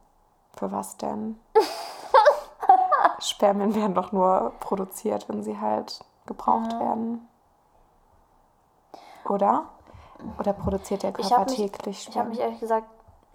Für 0.55 0.71
was 0.71 0.97
denn? 0.97 1.39
Spermien 3.21 3.75
werden 3.75 3.93
doch 3.93 4.11
nur 4.11 4.53
produziert, 4.59 5.27
wenn 5.29 5.43
sie 5.43 5.59
halt 5.59 6.03
gebraucht 6.25 6.71
werden. 6.79 7.27
Oder? 9.29 9.63
Oder 10.39 10.53
produziert 10.53 11.03
der 11.03 11.09
Ich 11.11 11.15
Körper 11.29 11.37
habe 11.37 11.49
mich, 11.51 11.57
täglich 11.59 12.07
ich 12.07 12.17
hab 12.17 12.27
mich 12.27 12.35
Spermien? 12.37 12.39
ehrlich 12.41 12.59
gesagt 12.59 12.87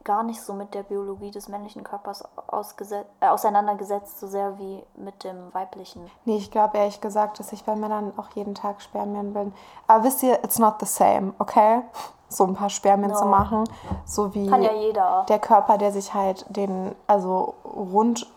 gar 0.04 0.22
nicht 0.22 0.40
so 0.40 0.52
mit 0.52 0.72
der 0.72 0.84
Biologie 0.84 1.32
des 1.32 1.48
männlichen 1.48 1.82
Körpers 1.82 2.22
äh, 2.22 3.26
auseinandergesetzt, 3.26 4.20
so 4.20 4.28
sehr 4.28 4.56
wie 4.56 4.84
mit 4.94 5.24
dem 5.24 5.52
weiblichen. 5.52 6.08
Nee, 6.24 6.36
ich 6.36 6.52
glaube 6.52 6.78
ehrlich 6.78 7.00
gesagt, 7.00 7.40
dass 7.40 7.52
ich 7.52 7.64
bei 7.64 7.74
Männern 7.74 8.12
auch 8.16 8.28
jeden 8.36 8.54
Tag 8.54 8.80
Spermien 8.82 9.32
bin. 9.32 9.52
Aber 9.88 10.04
wisst 10.04 10.22
ihr, 10.22 10.42
it's 10.44 10.60
not 10.60 10.74
the 10.78 10.86
same, 10.86 11.34
okay? 11.40 11.82
So 12.28 12.44
ein 12.44 12.54
paar 12.54 12.70
Spermien 12.70 13.14
zu 13.16 13.24
No. 13.24 13.30
machen. 13.30 13.64
So 14.04 14.32
wie 14.34 14.48
Kann 14.48 14.62
ja 14.62 14.72
jeder. 14.74 15.26
der 15.28 15.40
Körper, 15.40 15.76
der 15.76 15.90
sich 15.90 16.14
halt 16.14 16.44
den, 16.48 16.94
also 17.08 17.54
rund, 17.64 18.28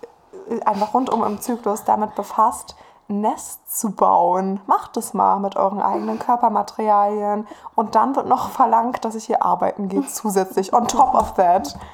einfach 0.65 0.93
rundum 0.93 1.23
im 1.23 1.39
Zyklus 1.41 1.83
damit 1.83 2.15
befasst, 2.15 2.75
ein 3.09 3.21
Nest 3.21 3.75
zu 3.79 3.91
bauen. 3.91 4.61
Macht 4.67 4.95
es 4.97 5.13
mal 5.13 5.39
mit 5.39 5.55
euren 5.55 5.81
eigenen 5.81 6.19
Körpermaterialien. 6.19 7.47
Und 7.75 7.95
dann 7.95 8.15
wird 8.15 8.27
noch 8.27 8.49
verlangt, 8.49 9.03
dass 9.03 9.15
ich 9.15 9.25
hier 9.25 9.43
arbeiten 9.43 9.87
gehe, 9.89 10.05
zusätzlich, 10.05 10.73
on 10.73 10.87
top 10.87 11.13
of 11.15 11.33
that. 11.35 11.75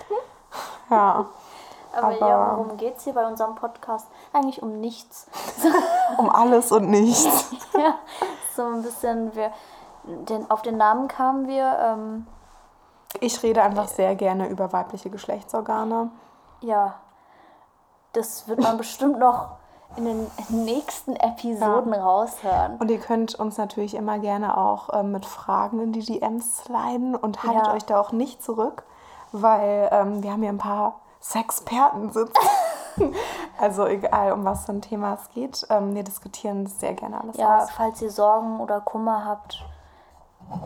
Ja, 0.90 1.26
Aber, 1.96 2.08
aber- 2.08 2.28
ja, 2.30 2.58
worum 2.58 2.78
geht 2.78 2.98
es 2.98 3.04
hier 3.06 3.14
bei 3.14 3.26
unserem 3.28 3.56
Podcast? 3.56 4.08
Eigentlich 4.34 4.62
um 4.62 4.80
nichts. 4.80 5.26
um 6.18 6.30
alles 6.30 6.72
und 6.72 6.90
nichts. 6.92 7.52
ja, 7.74 7.96
so 8.56 8.64
ein 8.64 8.84
bisschen, 8.84 9.34
wir, 9.36 9.52
den, 10.04 10.50
auf 10.52 10.62
den 10.62 10.78
Namen 10.78 11.08
kamen 11.08 11.48
wir, 11.48 11.78
ähm, 11.80 12.28
Ich 13.20 13.42
rede 13.42 13.64
einfach 13.64 13.88
sehr 13.88 14.16
gerne 14.16 14.48
über 14.48 14.72
weibliche 14.74 15.10
Geschlechtsorgane. 15.10 16.12
ja, 16.62 16.94
das 18.16 18.48
wird 18.48 18.60
man 18.60 18.78
bestimmt 18.78 19.20
noch 19.20 19.50
in 19.98 20.06
den 20.06 20.32
nächsten 20.50 21.16
Episoden 21.16 21.94
raushören. 21.94 22.78
Und 22.78 22.92
ihr 22.92 23.00
könnt 23.00 23.36
uns 23.36 23.58
natürlich 23.58 23.96
immer 23.96 24.20
gerne 24.20 24.58
auch 24.58 24.90
ähm, 24.94 25.12
mit 25.14 25.26
Fragen 25.26 25.80
in 25.80 25.94
die 25.94 26.04
DMs 26.04 26.58
sliden 26.64 27.16
und 27.16 27.44
haltet 27.44 27.68
Ja. 27.68 27.74
euch 27.74 27.86
da 27.86 28.00
auch 28.00 28.12
nicht 28.12 28.44
zurück, 28.44 28.84
weil 29.32 29.88
ähm, 29.92 30.22
wir 30.22 30.32
haben 30.32 30.42
hier 30.42 30.50
ein 30.52 30.58
paar 30.58 31.00
Sexperten 31.22 32.12
sitzen. 32.12 32.50
also 33.60 33.86
egal, 33.86 34.34
um 34.34 34.44
was 34.44 34.66
für 34.66 34.74
ein 34.74 34.82
Thema 34.82 35.14
es 35.14 35.30
geht, 35.30 35.66
ähm, 35.70 35.96
wir 35.96 36.04
diskutieren 36.04 36.68
sehr 36.68 36.94
gerne 36.94 37.22
alles 37.22 37.38
Ja, 37.38 37.60
aus. 37.64 37.72
falls 37.72 38.02
ihr 38.02 38.12
Sorgen 38.12 38.60
oder 38.60 38.82
Kummer 38.82 39.26
habt, 39.26 39.64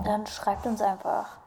dann 0.06 0.26
schreibt 0.28 0.66
uns 0.66 0.82
einfach. 0.82 1.38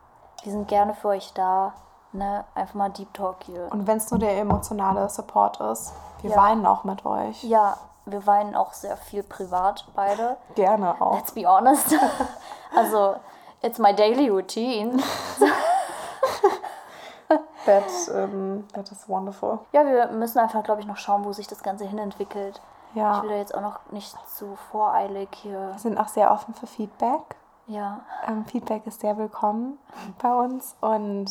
Wir 0.44 0.52
sind 0.52 0.68
gerne 0.68 0.94
für 0.94 1.08
euch 1.08 1.32
da. 1.34 1.72
Ne? 2.12 2.44
Einfach 2.54 2.74
mal 2.74 2.90
Deep 2.90 3.12
Talk 3.14 3.36
hier. 3.44 3.68
Und 3.70 3.86
wenn 3.86 3.96
es 3.96 4.10
nur 4.10 4.20
der 4.20 4.36
emotionale 4.38 5.08
Support 5.08 5.60
ist, 5.60 5.92
wir 6.20 6.30
Ja. 6.30 6.36
weinen 6.36 6.66
auch 6.66 6.84
mit 6.84 7.04
euch. 7.06 7.42
Ja, 7.44 7.76
wir 8.04 8.26
weinen 8.26 8.54
auch 8.54 8.72
sehr 8.72 8.96
viel 8.96 9.22
privat, 9.22 9.86
beide. 9.94 10.36
Gerne 10.54 11.00
auch. 11.00 11.16
Let's 11.16 11.32
be 11.32 11.46
honest. 11.46 11.94
also, 12.76 13.16
it's 13.62 13.78
my 13.78 13.94
daily 13.94 14.28
routine. 14.28 15.00
That, 17.64 17.84
ähm, 18.12 18.66
that 18.74 18.90
is 18.90 19.08
wonderful. 19.08 19.60
Ja, 19.72 19.86
wir 19.86 20.08
müssen 20.08 20.38
einfach, 20.40 20.62
glaube 20.64 20.80
ich, 20.80 20.86
noch 20.86 20.96
schauen, 20.96 21.24
wo 21.24 21.32
sich 21.32 21.46
das 21.46 21.62
Ganze 21.62 21.84
hinentwickelt. 21.86 22.60
Ja, 22.92 23.16
Ich 23.18 23.22
will 23.22 23.30
da 23.30 23.36
jetzt 23.36 23.54
auch 23.54 23.60
noch 23.62 23.78
nicht 23.90 24.14
zu 24.28 24.56
voreilig 24.70 25.28
hier. 25.32 25.68
wir 25.70 25.78
sind 25.78 25.96
auch 25.96 26.08
sehr 26.08 26.30
offen 26.32 26.52
für 26.54 26.66
Feedback. 26.66 27.36
Ja, 27.68 28.00
Ähm, 28.26 28.44
Feedback 28.44 28.84
ist 28.86 29.00
sehr 29.00 29.16
willkommen 29.16 29.78
bei 30.20 30.34
uns 30.34 30.74
und 30.80 31.26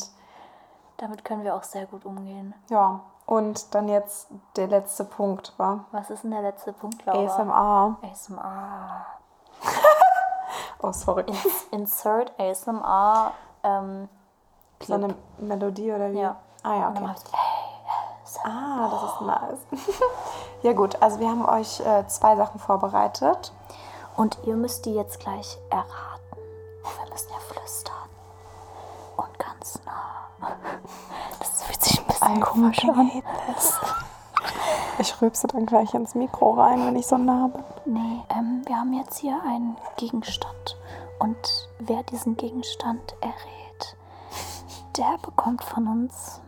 damit 0.96 1.24
können 1.24 1.44
wir 1.44 1.54
auch 1.54 1.62
sehr 1.62 1.86
gut 1.86 2.04
umgehen. 2.04 2.54
ja, 2.70 3.00
und 3.24 3.74
dann 3.74 3.88
jetzt 3.88 4.28
der 4.56 4.66
letzte 4.66 5.04
Punkt 5.04 5.54
war 5.56 5.84
Was 5.92 6.10
ist 6.10 6.24
denn 6.24 6.32
der 6.32 6.42
letzte 6.42 6.72
Punkt, 6.72 7.04
Laura? 7.06 7.24
ASMR. 7.24 7.96
ASMR. 8.10 9.06
Oh, 10.84 10.90
sorry. 10.90 11.22
Ins 11.26 11.64
Insert 11.70 12.32
ASMR. 12.40 13.30
Ähm, 13.62 14.08
So 14.82 14.94
eine 14.94 15.14
Melodie 15.38 15.92
oder 15.92 16.10
wie? 16.12 16.18
Ja. 16.18 16.36
Ah 16.64 16.74
ja, 16.74 16.88
okay. 16.90 17.08
Ah, 18.44 18.88
das 18.90 19.02
ist 19.12 19.20
nice. 19.20 19.86
ja 20.62 20.72
gut, 20.72 21.00
also 21.00 21.20
wir 21.20 21.28
haben 21.28 21.46
euch 21.48 21.78
äh, 21.80 22.04
zwei 22.08 22.34
Sachen 22.34 22.58
vorbereitet. 22.58 23.52
Und 24.16 24.38
ihr 24.44 24.56
müsst 24.56 24.84
die 24.84 24.94
jetzt 24.94 25.20
gleich 25.20 25.56
erraten. 25.70 25.88
Wir 26.82 27.10
müssen 27.12 27.30
ja. 27.30 27.38
Und 29.16 29.38
ganz 29.38 29.80
nah. 29.84 30.48
Das 31.38 31.62
fühlt 31.64 31.82
sich 31.82 32.00
ein 32.00 32.06
bisschen 32.06 32.40
komisch 32.40 32.84
an. 32.88 33.22
Ich 34.98 35.20
rülpse 35.20 35.46
dann 35.46 35.66
gleich 35.66 35.94
ins 35.94 36.14
Mikro 36.14 36.52
rein, 36.52 36.86
wenn 36.86 36.96
ich 36.96 37.06
so 37.06 37.16
nah 37.16 37.48
bin. 37.48 37.64
Nee, 37.94 38.22
ähm, 38.30 38.62
wir 38.66 38.76
haben 38.76 38.92
jetzt 38.92 39.18
hier 39.18 39.40
einen 39.44 39.76
Gegenstand. 39.96 40.76
Und 41.18 41.68
wer 41.78 42.02
diesen 42.04 42.36
Gegenstand 42.36 43.14
errät, 43.20 43.96
der 44.96 45.18
bekommt 45.22 45.64
von 45.64 45.86
uns. 45.88 46.40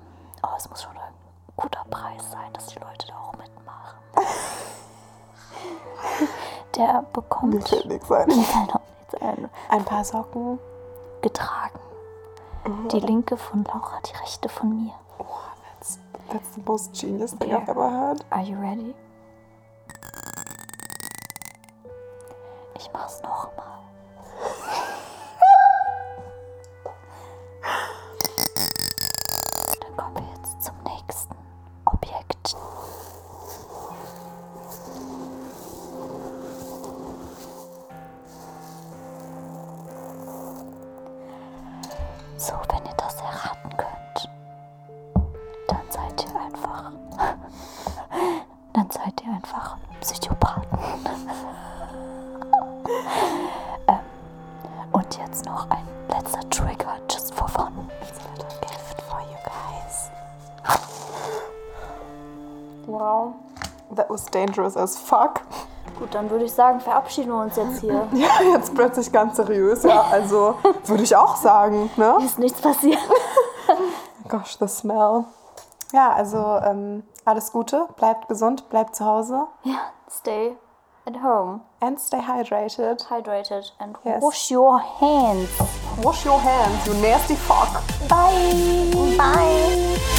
Oh, 0.42 0.48
es 0.56 0.68
muss 0.68 0.82
schon 0.82 0.96
ein 0.96 1.14
guter 1.56 1.84
Preis 1.90 2.30
sein, 2.30 2.52
dass 2.52 2.66
die 2.66 2.78
Leute 2.78 3.06
da 3.08 3.14
auch 3.14 3.32
mitmachen. 3.32 3.98
Der 6.76 7.04
bekommt. 7.12 7.54
Mir 7.54 7.60
fällt 7.62 7.86
nichts 7.86 8.10
ein. 8.10 9.48
Ein 9.68 9.84
paar 9.84 10.04
Socken. 10.04 10.58
Getragen. 11.22 11.78
Die 12.66 13.00
linke 13.00 13.36
von 13.36 13.62
Laura, 13.64 14.00
die 14.06 14.16
rechte 14.16 14.48
von 14.48 14.74
mir. 14.74 14.92
Oh, 15.18 15.24
that's, 15.78 15.98
that's 16.30 16.54
the 16.54 16.62
most 16.64 16.98
genius 16.98 17.32
thing. 17.34 17.52
I've 17.52 17.68
ever 17.68 17.90
heard. 17.90 18.24
Are 18.30 18.42
you 18.42 18.56
ready? 18.56 18.94
Ich 22.76 22.90
mach's 22.92 23.20
nochmal. 23.22 23.73
So, 42.46 42.52
wenn 42.68 42.84
ihr 42.84 42.92
das 42.98 43.16
erraten 43.22 43.74
könnt, 43.78 44.28
dann 45.66 45.80
seid 45.88 46.26
ihr 46.26 46.38
einfach 46.38 46.92
dann 48.74 48.90
seid 48.90 49.24
ihr 49.24 49.32
einfach 49.32 49.78
Psychopathen. 50.02 50.78
ähm, 53.88 53.98
und 54.92 55.16
jetzt 55.16 55.46
noch 55.46 55.70
ein 55.70 55.86
letzter 56.10 56.46
Trigger, 56.50 56.98
just 57.10 57.32
for 57.34 57.48
fun. 57.48 57.88
It's 58.02 58.18
a 58.18 58.28
little 58.36 58.60
gift 58.60 59.00
for 59.08 59.20
you 59.22 59.38
guys. 59.46 60.10
Wow. 62.86 63.36
That 63.90 64.10
was 64.10 64.26
dangerous 64.26 64.76
as 64.76 64.98
fuck. 64.98 65.43
Dann 66.14 66.30
würde 66.30 66.44
ich 66.44 66.52
sagen, 66.52 66.80
verabschieden 66.80 67.30
wir 67.32 67.42
uns 67.42 67.56
jetzt 67.56 67.80
hier. 67.80 68.06
Ja, 68.12 68.28
jetzt 68.52 68.72
plötzlich 68.74 69.10
ganz 69.10 69.36
seriös. 69.36 69.82
Ja, 69.82 70.02
also 70.12 70.54
würde 70.86 71.02
ich 71.02 71.14
auch 71.16 71.34
sagen, 71.36 71.90
ne? 71.96 72.16
Ist 72.24 72.38
nichts 72.38 72.60
passiert. 72.60 73.00
Gosh, 74.28 74.56
the 74.60 74.68
smell. 74.68 75.24
Ja, 75.92 76.12
also 76.12 76.38
ähm, 76.64 77.02
alles 77.24 77.50
Gute, 77.52 77.88
bleibt 77.96 78.28
gesund, 78.28 78.68
bleibt 78.68 78.94
zu 78.96 79.04
Hause 79.04 79.46
ja, 79.64 79.78
stay 80.10 80.56
at 81.06 81.14
home, 81.22 81.60
and 81.80 82.00
stay 82.00 82.20
hydrated. 82.20 83.06
hydrated 83.10 83.74
and 83.78 83.96
Yes. 84.04 84.22
wash 84.22 84.50
your 84.50 84.80
hands. 85.00 85.48
Wash 86.02 86.24
your 86.24 86.40
hands, 86.42 86.86
you 86.86 86.94
nasty 86.94 87.36
fuck. 87.36 87.82
Bye. 88.08 89.16
Bye. 89.18 90.13